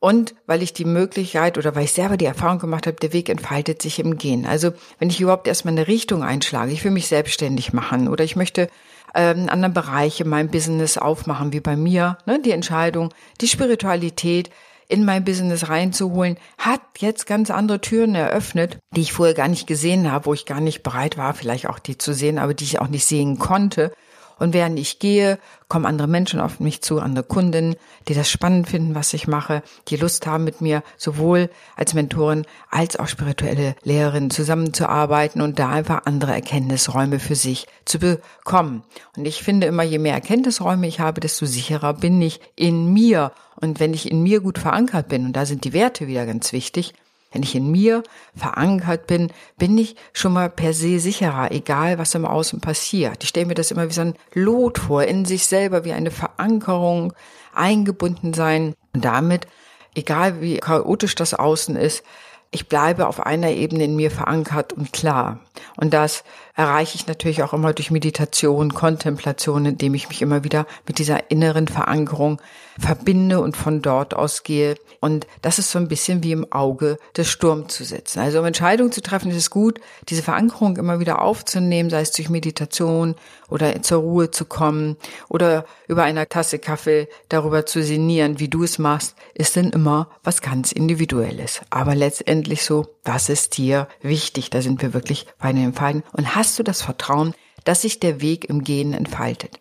Und 0.00 0.34
weil 0.46 0.62
ich 0.62 0.72
die 0.72 0.86
Möglichkeit 0.86 1.58
oder 1.58 1.74
weil 1.74 1.84
ich 1.84 1.92
selber 1.92 2.16
die 2.16 2.24
Erfahrung 2.24 2.58
gemacht 2.58 2.86
habe, 2.86 2.96
der 2.96 3.12
Weg 3.12 3.28
entfaltet 3.28 3.82
sich 3.82 3.98
im 3.98 4.16
Gehen. 4.16 4.46
Also 4.46 4.72
wenn 4.98 5.10
ich 5.10 5.20
überhaupt 5.20 5.46
erstmal 5.46 5.72
eine 5.72 5.86
Richtung 5.86 6.22
einschlage, 6.22 6.72
ich 6.72 6.82
will 6.82 6.90
mich 6.90 7.06
selbstständig 7.06 7.74
machen 7.74 8.08
oder 8.08 8.24
ich 8.24 8.34
möchte 8.34 8.70
ähm, 9.14 9.50
anderen 9.50 9.74
Bereiche 9.74 10.24
mein 10.24 10.50
Business 10.50 10.96
aufmachen, 10.96 11.52
wie 11.52 11.60
bei 11.60 11.76
mir, 11.76 12.16
ne, 12.24 12.40
die 12.42 12.52
Entscheidung, 12.52 13.12
die 13.42 13.48
Spiritualität, 13.48 14.48
in 14.90 15.04
mein 15.04 15.24
Business 15.24 15.68
reinzuholen, 15.68 16.36
hat 16.58 16.80
jetzt 16.98 17.26
ganz 17.26 17.50
andere 17.50 17.80
Türen 17.80 18.14
eröffnet, 18.14 18.78
die 18.94 19.02
ich 19.02 19.12
vorher 19.12 19.34
gar 19.34 19.48
nicht 19.48 19.66
gesehen 19.66 20.10
habe, 20.10 20.26
wo 20.26 20.34
ich 20.34 20.46
gar 20.46 20.60
nicht 20.60 20.82
bereit 20.82 21.16
war, 21.16 21.32
vielleicht 21.34 21.68
auch 21.68 21.78
die 21.78 21.96
zu 21.96 22.12
sehen, 22.12 22.38
aber 22.38 22.54
die 22.54 22.64
ich 22.64 22.80
auch 22.80 22.88
nicht 22.88 23.04
sehen 23.04 23.38
konnte. 23.38 23.92
Und 24.40 24.54
während 24.54 24.78
ich 24.78 24.98
gehe, 24.98 25.38
kommen 25.68 25.84
andere 25.84 26.08
Menschen 26.08 26.40
auf 26.40 26.60
mich 26.60 26.80
zu, 26.80 26.98
andere 26.98 27.24
Kunden, 27.24 27.76
die 28.08 28.14
das 28.14 28.30
spannend 28.30 28.68
finden, 28.68 28.94
was 28.94 29.12
ich 29.12 29.28
mache, 29.28 29.62
die 29.88 29.96
Lust 29.96 30.26
haben, 30.26 30.44
mit 30.44 30.62
mir 30.62 30.82
sowohl 30.96 31.50
als 31.76 31.92
Mentorin 31.92 32.46
als 32.70 32.98
auch 32.98 33.06
spirituelle 33.06 33.76
Lehrerin 33.84 34.30
zusammenzuarbeiten 34.30 35.42
und 35.42 35.58
da 35.58 35.68
einfach 35.68 36.06
andere 36.06 36.32
Erkenntnisräume 36.32 37.20
für 37.20 37.34
sich 37.34 37.66
zu 37.84 37.98
bekommen. 37.98 38.82
Und 39.14 39.26
ich 39.26 39.42
finde 39.42 39.66
immer, 39.66 39.82
je 39.82 39.98
mehr 39.98 40.14
Erkenntnisräume 40.14 40.88
ich 40.88 41.00
habe, 41.00 41.20
desto 41.20 41.44
sicherer 41.44 41.92
bin 41.92 42.20
ich 42.22 42.40
in 42.56 42.92
mir. 42.92 43.32
Und 43.60 43.78
wenn 43.78 43.92
ich 43.92 44.10
in 44.10 44.22
mir 44.22 44.40
gut 44.40 44.58
verankert 44.58 45.08
bin, 45.08 45.26
und 45.26 45.34
da 45.34 45.44
sind 45.44 45.64
die 45.64 45.74
Werte 45.74 46.06
wieder 46.06 46.24
ganz 46.24 46.54
wichtig, 46.54 46.94
wenn 47.32 47.42
ich 47.42 47.54
in 47.54 47.70
mir 47.70 48.02
verankert 48.34 49.06
bin, 49.06 49.32
bin 49.56 49.78
ich 49.78 49.96
schon 50.12 50.32
mal 50.32 50.50
per 50.50 50.72
se 50.72 50.98
sicherer, 50.98 51.52
egal 51.52 51.98
was 51.98 52.14
im 52.14 52.24
Außen 52.24 52.60
passiert. 52.60 53.22
Ich 53.22 53.30
stelle 53.30 53.46
mir 53.46 53.54
das 53.54 53.70
immer 53.70 53.88
wie 53.88 53.94
so 53.94 54.00
ein 54.00 54.14
Lot 54.34 54.78
vor, 54.78 55.04
in 55.04 55.24
sich 55.24 55.46
selber 55.46 55.84
wie 55.84 55.92
eine 55.92 56.10
Verankerung, 56.10 57.12
eingebunden 57.54 58.34
sein 58.34 58.74
und 58.94 59.04
damit, 59.04 59.46
egal 59.94 60.40
wie 60.40 60.58
chaotisch 60.58 61.14
das 61.14 61.34
Außen 61.34 61.76
ist, 61.76 62.02
ich 62.52 62.68
bleibe 62.68 63.06
auf 63.06 63.24
einer 63.24 63.50
Ebene 63.50 63.84
in 63.84 63.94
mir 63.94 64.10
verankert 64.10 64.72
und 64.72 64.92
klar. 64.92 65.38
Und 65.76 65.94
das 65.94 66.24
erreiche 66.60 66.96
ich 66.96 67.06
natürlich 67.06 67.42
auch 67.42 67.54
immer 67.54 67.72
durch 67.72 67.90
Meditation, 67.90 68.74
Kontemplation, 68.74 69.64
indem 69.64 69.94
ich 69.94 70.10
mich 70.10 70.20
immer 70.20 70.44
wieder 70.44 70.66
mit 70.86 70.98
dieser 70.98 71.30
inneren 71.30 71.68
Verankerung 71.68 72.38
verbinde 72.78 73.40
und 73.40 73.56
von 73.56 73.80
dort 73.80 74.14
aus 74.14 74.42
gehe. 74.42 74.76
Und 75.00 75.26
das 75.40 75.58
ist 75.58 75.70
so 75.70 75.78
ein 75.78 75.88
bisschen 75.88 76.22
wie 76.22 76.32
im 76.32 76.50
Auge 76.52 76.98
des 77.16 77.28
Sturms 77.28 77.74
zu 77.74 77.84
sitzen. 77.84 78.20
Also 78.20 78.40
um 78.40 78.44
Entscheidungen 78.44 78.92
zu 78.92 79.00
treffen, 79.00 79.30
ist 79.30 79.36
es 79.38 79.50
gut, 79.50 79.80
diese 80.08 80.22
Verankerung 80.22 80.76
immer 80.76 81.00
wieder 81.00 81.22
aufzunehmen, 81.22 81.88
sei 81.88 82.02
es 82.02 82.12
durch 82.12 82.28
Meditation 82.28 83.14
oder 83.48 83.82
zur 83.82 84.02
Ruhe 84.02 84.30
zu 84.30 84.44
kommen 84.44 84.96
oder 85.28 85.64
über 85.88 86.02
einer 86.02 86.28
Tasse 86.28 86.58
Kaffee 86.58 87.08
darüber 87.30 87.64
zu 87.64 87.82
sinnieren, 87.82 88.38
wie 88.38 88.48
du 88.48 88.62
es 88.64 88.78
machst, 88.78 89.16
ist 89.34 89.56
denn 89.56 89.70
immer 89.70 90.08
was 90.22 90.42
ganz 90.42 90.72
Individuelles. 90.72 91.62
Aber 91.70 91.94
letztendlich 91.94 92.62
so, 92.64 92.86
was 93.04 93.30
ist 93.30 93.56
dir 93.56 93.88
wichtig? 94.02 94.50
Da 94.50 94.60
sind 94.60 94.82
wir 94.82 94.92
wirklich 94.92 95.26
bei 95.38 95.52
den 95.52 95.64
Entscheiden. 95.64 96.02
Und 96.12 96.34
hast 96.34 96.49
du 96.58 96.62
das 96.62 96.82
Vertrauen, 96.82 97.34
dass 97.64 97.82
sich 97.82 98.00
der 98.00 98.20
Weg 98.20 98.46
im 98.46 98.64
Gehen 98.64 98.92
entfaltet? 98.92 99.60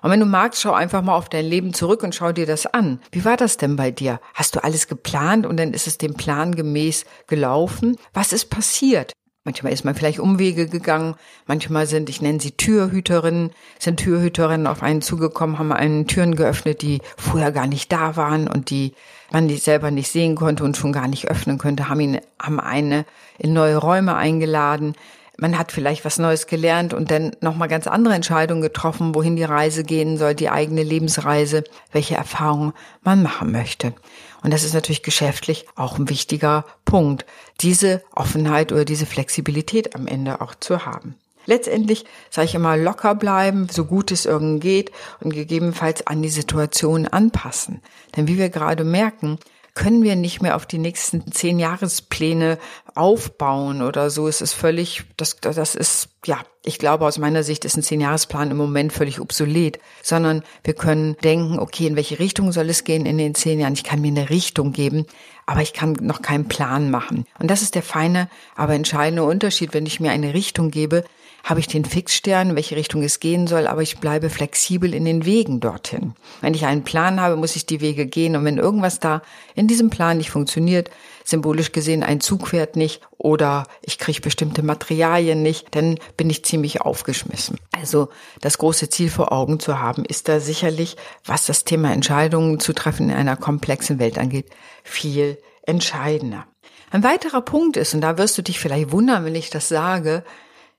Und 0.00 0.10
wenn 0.10 0.20
du 0.20 0.26
magst, 0.26 0.62
schau 0.62 0.72
einfach 0.72 1.02
mal 1.02 1.16
auf 1.16 1.28
dein 1.28 1.44
Leben 1.44 1.74
zurück 1.74 2.02
und 2.02 2.14
schau 2.14 2.32
dir 2.32 2.46
das 2.46 2.66
an. 2.66 3.00
Wie 3.10 3.24
war 3.24 3.36
das 3.36 3.56
denn 3.56 3.76
bei 3.76 3.90
dir? 3.90 4.20
Hast 4.34 4.54
du 4.54 4.62
alles 4.62 4.86
geplant 4.86 5.44
und 5.44 5.56
dann 5.58 5.72
ist 5.72 5.86
es 5.88 5.98
dem 5.98 6.14
Plan 6.14 6.54
gemäß 6.54 7.04
gelaufen? 7.26 7.96
Was 8.14 8.32
ist 8.32 8.48
passiert? 8.48 9.12
Manchmal 9.48 9.72
ist 9.72 9.84
man 9.84 9.94
vielleicht 9.94 10.20
Umwege 10.20 10.68
gegangen, 10.68 11.14
manchmal 11.46 11.86
sind, 11.86 12.10
ich 12.10 12.20
nenne 12.20 12.38
sie 12.38 12.50
Türhüterinnen, 12.50 13.50
sind 13.78 13.98
Türhüterinnen 13.98 14.66
auf 14.66 14.82
einen 14.82 15.00
zugekommen, 15.00 15.58
haben 15.58 15.72
einen 15.72 16.06
Türen 16.06 16.36
geöffnet, 16.36 16.82
die 16.82 17.00
vorher 17.16 17.50
gar 17.50 17.66
nicht 17.66 17.90
da 17.90 18.14
waren 18.16 18.46
und 18.46 18.68
die 18.68 18.92
man 19.30 19.48
selber 19.48 19.90
nicht 19.90 20.12
sehen 20.12 20.34
konnte 20.34 20.64
und 20.64 20.76
schon 20.76 20.92
gar 20.92 21.08
nicht 21.08 21.28
öffnen 21.28 21.56
könnte, 21.56 21.88
haben 21.88 22.00
ihn, 22.00 22.20
haben 22.38 22.60
eine 22.60 23.06
in 23.38 23.54
neue 23.54 23.78
Räume 23.78 24.16
eingeladen, 24.16 24.94
man 25.40 25.56
hat 25.56 25.70
vielleicht 25.70 26.04
was 26.04 26.18
Neues 26.18 26.48
gelernt 26.48 26.92
und 26.92 27.10
dann 27.10 27.30
nochmal 27.40 27.68
ganz 27.68 27.86
andere 27.86 28.14
Entscheidungen 28.14 28.60
getroffen, 28.60 29.14
wohin 29.14 29.36
die 29.36 29.44
Reise 29.44 29.84
gehen 29.84 30.18
soll, 30.18 30.34
die 30.34 30.50
eigene 30.50 30.82
Lebensreise, 30.82 31.62
welche 31.92 32.16
Erfahrungen 32.16 32.72
man 33.02 33.22
machen 33.22 33.52
möchte. 33.52 33.94
Und 34.42 34.52
das 34.52 34.64
ist 34.64 34.74
natürlich 34.74 35.02
geschäftlich 35.02 35.66
auch 35.76 35.98
ein 35.98 36.08
wichtiger 36.08 36.64
Punkt, 36.84 37.24
diese 37.60 38.02
Offenheit 38.14 38.72
oder 38.72 38.84
diese 38.84 39.06
Flexibilität 39.06 39.94
am 39.94 40.06
Ende 40.08 40.40
auch 40.40 40.54
zu 40.56 40.84
haben. 40.84 41.14
Letztendlich 41.46 42.04
sage 42.30 42.46
ich 42.46 42.54
immer 42.54 42.76
locker 42.76 43.14
bleiben, 43.14 43.68
so 43.70 43.84
gut 43.84 44.10
es 44.10 44.26
irgend 44.26 44.60
geht 44.60 44.92
und 45.20 45.32
gegebenenfalls 45.32 46.06
an 46.06 46.20
die 46.20 46.28
Situation 46.28 47.06
anpassen. 47.06 47.80
Denn 48.16 48.26
wie 48.28 48.38
wir 48.38 48.50
gerade 48.50 48.84
merken, 48.84 49.38
können 49.78 50.02
wir 50.02 50.16
nicht 50.16 50.42
mehr 50.42 50.56
auf 50.56 50.66
die 50.66 50.78
nächsten 50.78 51.30
zehn 51.30 51.60
Jahrespläne 51.60 52.58
aufbauen 52.96 53.80
oder 53.80 54.10
so. 54.10 54.26
Es 54.26 54.40
ist 54.40 54.52
völlig, 54.52 55.04
das, 55.16 55.36
das 55.36 55.76
ist, 55.76 56.08
ja, 56.26 56.40
ich 56.64 56.80
glaube, 56.80 57.06
aus 57.06 57.16
meiner 57.18 57.44
Sicht 57.44 57.64
ist 57.64 57.76
ein 57.76 57.84
Zehn-Jahresplan 57.84 58.50
im 58.50 58.56
Moment 58.56 58.92
völlig 58.92 59.20
obsolet, 59.20 59.78
sondern 60.02 60.42
wir 60.64 60.74
können 60.74 61.16
denken, 61.22 61.60
okay, 61.60 61.86
in 61.86 61.94
welche 61.94 62.18
Richtung 62.18 62.50
soll 62.50 62.68
es 62.70 62.82
gehen 62.82 63.06
in 63.06 63.18
den 63.18 63.36
zehn 63.36 63.60
Jahren? 63.60 63.74
Ich 63.74 63.84
kann 63.84 64.00
mir 64.00 64.08
eine 64.08 64.30
Richtung 64.30 64.72
geben, 64.72 65.06
aber 65.46 65.62
ich 65.62 65.72
kann 65.72 65.92
noch 66.00 66.22
keinen 66.22 66.48
Plan 66.48 66.90
machen. 66.90 67.24
Und 67.38 67.48
das 67.48 67.62
ist 67.62 67.76
der 67.76 67.84
feine, 67.84 68.28
aber 68.56 68.74
entscheidende 68.74 69.22
Unterschied, 69.22 69.74
wenn 69.74 69.86
ich 69.86 70.00
mir 70.00 70.10
eine 70.10 70.34
Richtung 70.34 70.72
gebe, 70.72 71.04
habe 71.44 71.60
ich 71.60 71.66
den 71.66 71.84
Fixstern, 71.84 72.50
in 72.50 72.56
welche 72.56 72.76
Richtung 72.76 73.02
es 73.02 73.20
gehen 73.20 73.46
soll, 73.46 73.66
aber 73.66 73.82
ich 73.82 73.98
bleibe 73.98 74.30
flexibel 74.30 74.94
in 74.94 75.04
den 75.04 75.24
Wegen 75.24 75.60
dorthin. 75.60 76.14
Wenn 76.40 76.54
ich 76.54 76.66
einen 76.66 76.84
Plan 76.84 77.20
habe, 77.20 77.36
muss 77.36 77.56
ich 77.56 77.66
die 77.66 77.80
Wege 77.80 78.06
gehen 78.06 78.36
und 78.36 78.44
wenn 78.44 78.58
irgendwas 78.58 79.00
da 79.00 79.22
in 79.54 79.66
diesem 79.66 79.90
Plan 79.90 80.18
nicht 80.18 80.30
funktioniert, 80.30 80.90
symbolisch 81.24 81.72
gesehen 81.72 82.02
ein 82.02 82.20
Zug 82.20 82.48
fährt 82.48 82.76
nicht 82.76 83.02
oder 83.16 83.66
ich 83.82 83.98
kriege 83.98 84.20
bestimmte 84.20 84.62
Materialien 84.62 85.42
nicht, 85.42 85.74
dann 85.74 85.98
bin 86.16 86.30
ich 86.30 86.44
ziemlich 86.44 86.80
aufgeschmissen. 86.80 87.58
Also 87.72 88.08
das 88.40 88.58
große 88.58 88.88
Ziel 88.88 89.10
vor 89.10 89.32
Augen 89.32 89.60
zu 89.60 89.78
haben, 89.78 90.04
ist 90.04 90.28
da 90.28 90.40
sicherlich, 90.40 90.96
was 91.24 91.46
das 91.46 91.64
Thema 91.64 91.92
Entscheidungen 91.92 92.60
zu 92.60 92.72
treffen 92.72 93.10
in 93.10 93.16
einer 93.16 93.36
komplexen 93.36 93.98
Welt 93.98 94.18
angeht, 94.18 94.46
viel 94.84 95.38
entscheidender. 95.62 96.46
Ein 96.90 97.04
weiterer 97.04 97.42
Punkt 97.42 97.76
ist, 97.76 97.92
und 97.94 98.00
da 98.00 98.16
wirst 98.16 98.38
du 98.38 98.42
dich 98.42 98.58
vielleicht 98.58 98.92
wundern, 98.92 99.24
wenn 99.24 99.34
ich 99.34 99.50
das 99.50 99.68
sage, 99.68 100.24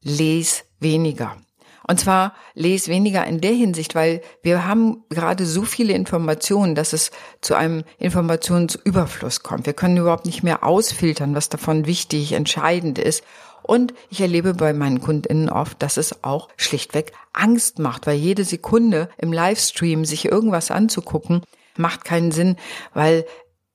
les 0.02 0.64
weniger. 0.80 1.38
Und 1.90 2.00
zwar 2.00 2.34
lese 2.54 2.92
weniger 2.92 3.26
in 3.26 3.42
der 3.42 3.54
Hinsicht, 3.54 3.96
weil 3.96 4.22
wir 4.44 4.68
haben 4.68 5.06
gerade 5.10 5.44
so 5.48 5.64
viele 5.64 5.94
Informationen, 5.94 6.76
dass 6.76 6.94
es 6.94 7.10
zu 7.42 7.56
einem 7.56 7.84
Informationsüberfluss 7.98 9.42
kommt. 9.42 9.66
Wir 9.66 9.74
können 9.74 9.98
überhaupt 9.98 10.28
nicht 10.28 10.44
mehr 10.44 10.64
ausfiltern, 10.64 11.34
was 11.34 11.50
davon 11.50 11.88
wichtig, 11.88 12.34
entscheidend 12.34 13.00
ist. 13.00 13.24
Und 13.64 13.96
ich 14.12 14.22
erlebe 14.22 14.54
bei 14.54 14.72
meinen 14.72 15.02
KundInnen 15.02 15.50
oft, 15.50 15.82
dass 15.82 15.98
es 15.98 16.24
auch 16.24 16.50
schlichtweg 16.58 17.12
Angst 17.34 17.80
macht, 17.80 18.06
weil 18.06 18.18
jede 18.18 18.44
Sekunde 18.44 19.10
im 19.18 19.34
Livestream 19.34 20.06
sich 20.06 20.26
irgendwas 20.26 20.70
anzugucken, 20.70 21.42
macht 21.76 22.06
keinen 22.06 22.32
Sinn, 22.32 22.58
weil 22.94 23.26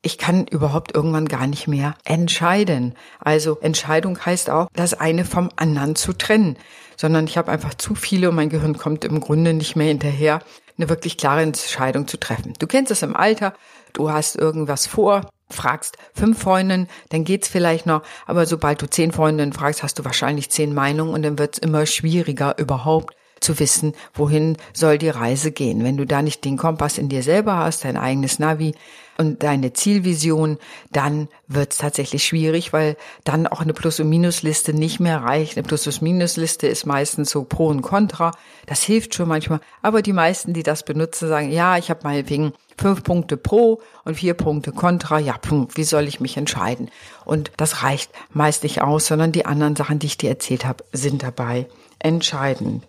ich 0.04 0.18
kann 0.18 0.46
überhaupt 0.46 0.94
irgendwann 0.94 1.26
gar 1.26 1.46
nicht 1.46 1.66
mehr 1.66 1.94
entscheiden. 2.04 2.94
Also 3.18 3.58
Entscheidung 3.60 4.18
heißt 4.24 4.50
auch, 4.50 4.68
das 4.74 4.94
eine 4.94 5.24
vom 5.24 5.48
anderen 5.56 5.96
zu 5.96 6.12
trennen, 6.12 6.56
sondern 6.96 7.26
ich 7.26 7.38
habe 7.38 7.50
einfach 7.50 7.74
zu 7.74 7.94
viele 7.94 8.28
und 8.28 8.36
mein 8.36 8.50
Gehirn 8.50 8.76
kommt 8.76 9.04
im 9.04 9.20
Grunde 9.20 9.54
nicht 9.54 9.76
mehr 9.76 9.88
hinterher, 9.88 10.40
eine 10.76 10.88
wirklich 10.88 11.16
klare 11.16 11.42
Entscheidung 11.42 12.06
zu 12.06 12.18
treffen. 12.18 12.52
Du 12.58 12.66
kennst 12.66 12.92
es 12.92 13.02
im 13.02 13.16
Alter, 13.16 13.54
du 13.94 14.10
hast 14.10 14.36
irgendwas 14.36 14.86
vor, 14.86 15.30
fragst 15.48 15.96
fünf 16.12 16.38
Freundinnen, 16.40 16.88
dann 17.08 17.24
geht's 17.24 17.48
vielleicht 17.48 17.86
noch, 17.86 18.02
aber 18.26 18.44
sobald 18.44 18.82
du 18.82 18.90
zehn 18.90 19.12
Freundinnen 19.12 19.52
fragst, 19.52 19.82
hast 19.82 19.98
du 19.98 20.04
wahrscheinlich 20.04 20.50
zehn 20.50 20.74
Meinungen 20.74 21.14
und 21.14 21.22
dann 21.22 21.38
wird's 21.38 21.58
immer 21.58 21.86
schwieriger 21.86 22.58
überhaupt 22.58 23.14
zu 23.40 23.58
wissen, 23.58 23.94
wohin 24.14 24.56
soll 24.72 24.98
die 24.98 25.08
Reise 25.08 25.52
gehen. 25.52 25.84
Wenn 25.84 25.96
du 25.96 26.06
da 26.06 26.22
nicht 26.22 26.44
den 26.44 26.56
Kompass 26.56 26.98
in 26.98 27.08
dir 27.08 27.22
selber 27.22 27.56
hast, 27.58 27.84
dein 27.84 27.96
eigenes 27.96 28.38
Navi 28.38 28.74
und 29.18 29.42
deine 29.42 29.72
Zielvision, 29.72 30.58
dann 30.92 31.28
wird 31.46 31.72
es 31.72 31.78
tatsächlich 31.78 32.24
schwierig, 32.24 32.72
weil 32.72 32.96
dann 33.24 33.46
auch 33.46 33.60
eine 33.60 33.72
Plus- 33.72 34.00
und 34.00 34.08
Minusliste 34.08 34.74
nicht 34.74 35.00
mehr 35.00 35.22
reicht. 35.22 35.56
Eine 35.56 35.66
Plus- 35.66 35.86
und 35.86 36.02
Minusliste 36.02 36.66
ist 36.66 36.86
meistens 36.86 37.30
so 37.30 37.44
Pro 37.44 37.68
und 37.68 37.82
Contra. 37.82 38.32
Das 38.66 38.82
hilft 38.82 39.14
schon 39.14 39.28
manchmal. 39.28 39.60
Aber 39.82 40.02
die 40.02 40.12
meisten, 40.12 40.52
die 40.52 40.62
das 40.62 40.82
benutzen, 40.84 41.28
sagen, 41.28 41.50
ja, 41.50 41.76
ich 41.78 41.90
habe 41.90 42.00
meinetwegen 42.04 42.52
fünf 42.78 43.02
Punkte 43.02 43.36
Pro 43.36 43.80
und 44.04 44.16
vier 44.16 44.34
Punkte 44.34 44.72
Contra. 44.72 45.18
Ja, 45.18 45.34
wie 45.74 45.84
soll 45.84 46.08
ich 46.08 46.20
mich 46.20 46.36
entscheiden? 46.36 46.90
Und 47.24 47.52
das 47.56 47.82
reicht 47.82 48.10
meist 48.32 48.62
nicht 48.62 48.82
aus, 48.82 49.06
sondern 49.06 49.32
die 49.32 49.46
anderen 49.46 49.76
Sachen, 49.76 49.98
die 49.98 50.06
ich 50.06 50.18
dir 50.18 50.30
erzählt 50.30 50.64
habe, 50.64 50.84
sind 50.92 51.22
dabei 51.22 51.68
entscheidend. 51.98 52.84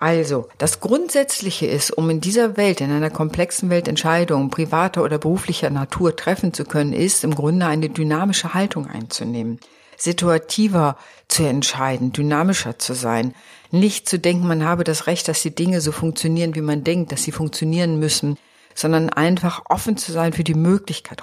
Also, 0.00 0.48
das 0.56 0.80
Grundsätzliche 0.80 1.66
ist, 1.66 1.90
um 1.90 2.08
in 2.08 2.22
dieser 2.22 2.56
Welt, 2.56 2.80
in 2.80 2.90
einer 2.90 3.10
komplexen 3.10 3.68
Welt 3.68 3.86
Entscheidungen 3.86 4.48
privater 4.48 5.04
oder 5.04 5.18
beruflicher 5.18 5.68
Natur 5.68 6.16
treffen 6.16 6.54
zu 6.54 6.64
können, 6.64 6.94
ist 6.94 7.22
im 7.22 7.34
Grunde 7.34 7.66
eine 7.66 7.90
dynamische 7.90 8.54
Haltung 8.54 8.86
einzunehmen, 8.86 9.60
situativer 9.98 10.96
zu 11.28 11.42
entscheiden, 11.42 12.14
dynamischer 12.14 12.78
zu 12.78 12.94
sein, 12.94 13.34
nicht 13.70 14.08
zu 14.08 14.18
denken, 14.18 14.48
man 14.48 14.64
habe 14.64 14.84
das 14.84 15.06
Recht, 15.06 15.28
dass 15.28 15.42
die 15.42 15.54
Dinge 15.54 15.82
so 15.82 15.92
funktionieren, 15.92 16.54
wie 16.54 16.62
man 16.62 16.82
denkt, 16.82 17.12
dass 17.12 17.24
sie 17.24 17.32
funktionieren 17.32 17.98
müssen, 17.98 18.38
sondern 18.74 19.10
einfach 19.10 19.64
offen 19.68 19.98
zu 19.98 20.12
sein 20.12 20.32
für 20.32 20.44
die 20.44 20.54
Möglichkeit. 20.54 21.22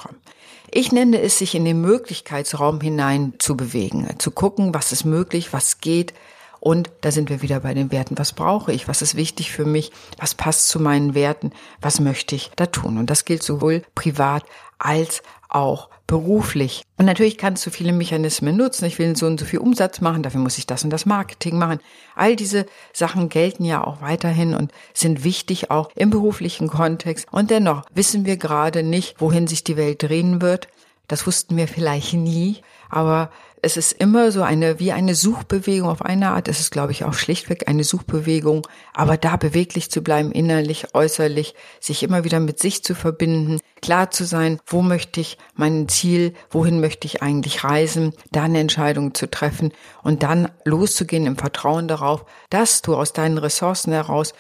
Ich 0.69 0.91
nenne 0.91 1.19
es, 1.19 1.39
sich 1.39 1.55
in 1.55 1.65
den 1.65 1.81
Möglichkeitsraum 1.81 2.79
hinein 2.79 3.33
zu 3.39 3.57
bewegen, 3.57 4.07
zu 4.19 4.29
gucken, 4.29 4.75
was 4.75 4.91
ist 4.91 5.03
möglich, 5.03 5.51
was 5.51 5.81
geht, 5.81 6.13
und 6.59 6.89
da 7.01 7.11
sind 7.11 7.29
wir 7.29 7.41
wieder 7.41 7.59
bei 7.59 7.73
den 7.73 7.91
Werten. 7.91 8.17
Was 8.17 8.33
brauche 8.33 8.71
ich? 8.71 8.87
Was 8.87 9.01
ist 9.01 9.15
wichtig 9.15 9.51
für 9.51 9.65
mich? 9.65 9.91
Was 10.17 10.35
passt 10.35 10.69
zu 10.69 10.79
meinen 10.79 11.13
Werten? 11.15 11.51
Was 11.81 11.99
möchte 11.99 12.35
ich 12.35 12.51
da 12.55 12.65
tun? 12.65 12.97
Und 12.97 13.09
das 13.09 13.25
gilt 13.25 13.43
sowohl 13.43 13.83
privat 13.95 14.43
als 14.79 15.21
auch 15.49 15.89
beruflich. 16.07 16.83
Und 16.97 17.05
natürlich 17.05 17.37
kannst 17.37 17.65
du 17.65 17.69
viele 17.69 17.91
Mechanismen 17.91 18.55
nutzen. 18.55 18.85
Ich 18.85 18.97
will 18.97 19.15
so 19.15 19.27
und 19.27 19.39
so 19.39 19.45
viel 19.45 19.59
Umsatz 19.59 20.01
machen, 20.01 20.23
dafür 20.23 20.39
muss 20.39 20.57
ich 20.57 20.65
das 20.65 20.83
und 20.83 20.89
das 20.89 21.05
Marketing 21.05 21.57
machen. 21.57 21.79
All 22.15 22.35
diese 22.35 22.65
Sachen 22.93 23.29
gelten 23.29 23.65
ja 23.65 23.83
auch 23.83 24.01
weiterhin 24.01 24.53
und 24.53 24.71
sind 24.93 25.23
wichtig 25.23 25.69
auch 25.69 25.89
im 25.95 26.09
beruflichen 26.09 26.69
Kontext. 26.69 27.27
Und 27.31 27.51
dennoch 27.51 27.83
wissen 27.93 28.25
wir 28.25 28.37
gerade 28.37 28.83
nicht, 28.83 29.19
wohin 29.19 29.47
sich 29.47 29.63
die 29.63 29.77
Welt 29.77 30.01
drehen 30.01 30.41
wird. 30.41 30.69
Das 31.07 31.27
wussten 31.27 31.55
wir 31.55 31.67
vielleicht 31.67 32.13
nie, 32.13 32.57
aber 32.89 33.29
es 33.61 33.75
ist 33.75 33.93
immer 33.93 34.31
so 34.31 34.43
eine, 34.43 34.79
wie 34.79 34.91
eine 34.91 35.15
Suchbewegung 35.15 35.89
auf 35.89 36.03
eine 36.03 36.29
Art. 36.29 36.47
Es 36.47 36.59
ist, 36.59 36.71
glaube 36.71 36.91
ich, 36.91 37.03
auch 37.03 37.13
schlichtweg 37.13 37.67
eine 37.67 37.83
Suchbewegung. 37.83 38.67
Aber 38.93 39.17
da 39.17 39.35
beweglich 39.35 39.89
zu 39.89 40.01
bleiben, 40.01 40.31
innerlich, 40.31 40.93
äußerlich, 40.93 41.55
sich 41.79 42.03
immer 42.03 42.23
wieder 42.23 42.39
mit 42.39 42.59
sich 42.59 42.83
zu 42.83 42.93
verbinden, 42.93 43.59
klar 43.81 44.11
zu 44.11 44.25
sein, 44.25 44.59
wo 44.67 44.81
möchte 44.81 45.21
ich 45.21 45.37
mein 45.55 45.87
Ziel, 45.89 46.33
wohin 46.51 46.79
möchte 46.79 47.07
ich 47.07 47.23
eigentlich 47.23 47.63
reisen, 47.63 48.13
da 48.31 48.43
eine 48.43 48.59
Entscheidung 48.59 49.15
zu 49.15 49.29
treffen 49.29 49.73
und 50.03 50.21
dann 50.21 50.51
loszugehen 50.63 51.25
im 51.25 51.37
Vertrauen 51.37 51.87
darauf, 51.87 52.25
dass 52.49 52.83
du 52.83 52.95
aus 52.95 53.13
deinen 53.13 53.39
Ressourcen 53.39 53.91
heraus, 53.91 54.33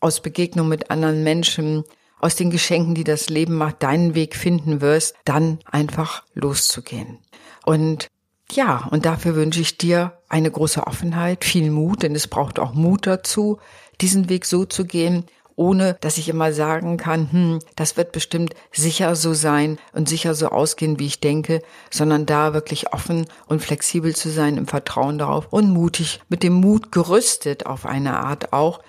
aus 0.00 0.20
Begegnung 0.20 0.68
mit 0.68 0.90
anderen 0.90 1.22
Menschen, 1.22 1.84
aus 2.18 2.34
den 2.34 2.50
Geschenken, 2.50 2.94
die 2.94 3.04
das 3.04 3.28
Leben 3.28 3.54
macht, 3.54 3.82
deinen 3.82 4.14
Weg 4.14 4.34
finden 4.34 4.80
wirst, 4.80 5.14
dann 5.24 5.58
einfach 5.70 6.24
loszugehen. 6.34 7.18
Und 7.64 8.08
ja, 8.52 8.86
und 8.90 9.04
dafür 9.04 9.34
wünsche 9.34 9.60
ich 9.60 9.78
dir 9.78 10.18
eine 10.28 10.50
große 10.50 10.86
Offenheit, 10.86 11.44
viel 11.44 11.70
Mut, 11.70 12.02
denn 12.02 12.14
es 12.14 12.28
braucht 12.28 12.58
auch 12.58 12.74
Mut 12.74 13.06
dazu, 13.06 13.58
diesen 14.00 14.28
Weg 14.28 14.44
so 14.44 14.64
zu 14.64 14.84
gehen, 14.84 15.24
ohne 15.56 15.96
dass 16.00 16.18
ich 16.18 16.28
immer 16.28 16.52
sagen 16.52 16.96
kann, 16.96 17.30
hm, 17.30 17.58
das 17.76 17.96
wird 17.96 18.12
bestimmt 18.12 18.54
sicher 18.72 19.14
so 19.14 19.34
sein 19.34 19.78
und 19.92 20.08
sicher 20.08 20.34
so 20.34 20.48
ausgehen, 20.48 20.98
wie 20.98 21.06
ich 21.06 21.20
denke, 21.20 21.62
sondern 21.90 22.26
da 22.26 22.54
wirklich 22.54 22.92
offen 22.92 23.26
und 23.46 23.62
flexibel 23.62 24.14
zu 24.16 24.30
sein 24.30 24.56
im 24.56 24.66
Vertrauen 24.66 25.18
darauf 25.18 25.52
und 25.52 25.70
mutig, 25.70 26.20
mit 26.28 26.42
dem 26.42 26.54
Mut 26.54 26.90
gerüstet 26.90 27.66
auf 27.66 27.86
eine 27.86 28.18
Art 28.18 28.52
auch, 28.52 28.80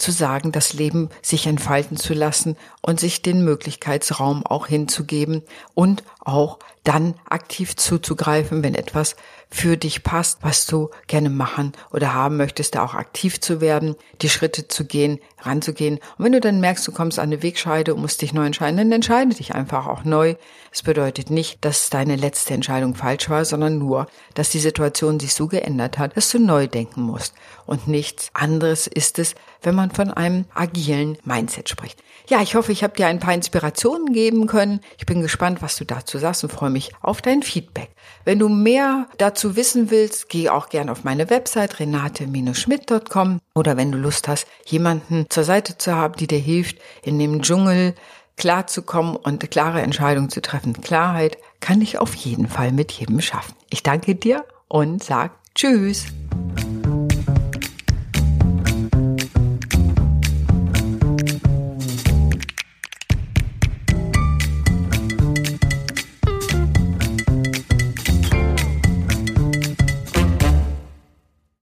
zu 0.00 0.12
sagen, 0.12 0.50
das 0.50 0.72
Leben 0.72 1.10
sich 1.22 1.46
entfalten 1.46 1.96
zu 1.96 2.14
lassen 2.14 2.56
und 2.80 2.98
sich 2.98 3.22
den 3.22 3.44
Möglichkeitsraum 3.44 4.46
auch 4.46 4.66
hinzugeben 4.66 5.42
und 5.74 6.02
auch 6.24 6.58
dann 6.84 7.14
aktiv 7.28 7.76
zuzugreifen, 7.76 8.62
wenn 8.62 8.74
etwas 8.74 9.16
für 9.50 9.76
dich 9.76 10.04
passt, 10.04 10.38
was 10.42 10.66
du 10.66 10.90
gerne 11.08 11.28
machen 11.28 11.72
oder 11.92 12.14
haben 12.14 12.36
möchtest, 12.36 12.74
da 12.74 12.84
auch 12.84 12.94
aktiv 12.94 13.40
zu 13.40 13.60
werden, 13.60 13.96
die 14.22 14.28
Schritte 14.28 14.68
zu 14.68 14.84
gehen, 14.84 15.18
ranzugehen. 15.40 15.98
Und 16.16 16.24
wenn 16.24 16.32
du 16.32 16.40
dann 16.40 16.60
merkst, 16.60 16.86
du 16.86 16.92
kommst 16.92 17.18
an 17.18 17.24
eine 17.24 17.42
Wegscheide 17.42 17.94
und 17.94 18.00
musst 18.00 18.22
dich 18.22 18.32
neu 18.32 18.46
entscheiden, 18.46 18.76
dann 18.76 18.92
entscheide 18.92 19.34
dich 19.34 19.54
einfach 19.54 19.86
auch 19.86 20.04
neu. 20.04 20.36
Es 20.72 20.82
bedeutet 20.82 21.30
nicht, 21.30 21.64
dass 21.64 21.90
deine 21.90 22.16
letzte 22.16 22.54
Entscheidung 22.54 22.94
falsch 22.94 23.28
war, 23.28 23.44
sondern 23.44 23.78
nur, 23.78 24.06
dass 24.34 24.50
die 24.50 24.60
Situation 24.60 25.18
sich 25.18 25.34
so 25.34 25.48
geändert 25.48 25.98
hat, 25.98 26.16
dass 26.16 26.30
du 26.30 26.38
neu 26.38 26.68
denken 26.68 27.02
musst. 27.02 27.34
Und 27.66 27.88
nichts 27.88 28.30
anderes 28.34 28.86
ist 28.86 29.18
es, 29.18 29.34
wenn 29.62 29.74
man 29.74 29.90
von 29.90 30.10
einem 30.10 30.44
agilen 30.54 31.18
Mindset 31.24 31.68
spricht. 31.68 32.02
Ja, 32.30 32.40
ich 32.42 32.54
hoffe, 32.54 32.70
ich 32.70 32.84
habe 32.84 32.94
dir 32.94 33.08
ein 33.08 33.18
paar 33.18 33.34
Inspirationen 33.34 34.12
geben 34.12 34.46
können. 34.46 34.78
Ich 34.98 35.04
bin 35.04 35.20
gespannt, 35.20 35.62
was 35.62 35.74
du 35.74 35.84
dazu 35.84 36.16
sagst 36.16 36.44
und 36.44 36.52
freue 36.52 36.70
mich 36.70 36.92
auf 37.02 37.20
dein 37.22 37.42
Feedback. 37.42 37.90
Wenn 38.24 38.38
du 38.38 38.48
mehr 38.48 39.08
dazu 39.18 39.56
wissen 39.56 39.90
willst, 39.90 40.28
geh 40.28 40.48
auch 40.48 40.68
gerne 40.68 40.92
auf 40.92 41.02
meine 41.02 41.28
Website 41.28 41.80
renate-schmidt.com 41.80 43.40
oder 43.56 43.76
wenn 43.76 43.90
du 43.90 43.98
Lust 43.98 44.28
hast, 44.28 44.46
jemanden 44.64 45.26
zur 45.28 45.42
Seite 45.42 45.76
zu 45.76 45.96
haben, 45.96 46.14
die 46.14 46.28
dir 46.28 46.38
hilft, 46.38 46.78
in 47.02 47.18
dem 47.18 47.42
Dschungel 47.42 47.96
klarzukommen 48.36 49.16
und 49.16 49.50
klare 49.50 49.82
Entscheidungen 49.82 50.30
zu 50.30 50.40
treffen. 50.40 50.80
Klarheit 50.80 51.36
kann 51.58 51.82
ich 51.82 51.98
auf 51.98 52.14
jeden 52.14 52.46
Fall 52.46 52.70
mit 52.70 52.92
jedem 52.92 53.20
schaffen. 53.20 53.56
Ich 53.70 53.82
danke 53.82 54.14
dir 54.14 54.44
und 54.68 55.02
sag 55.02 55.32
Tschüss. 55.56 56.06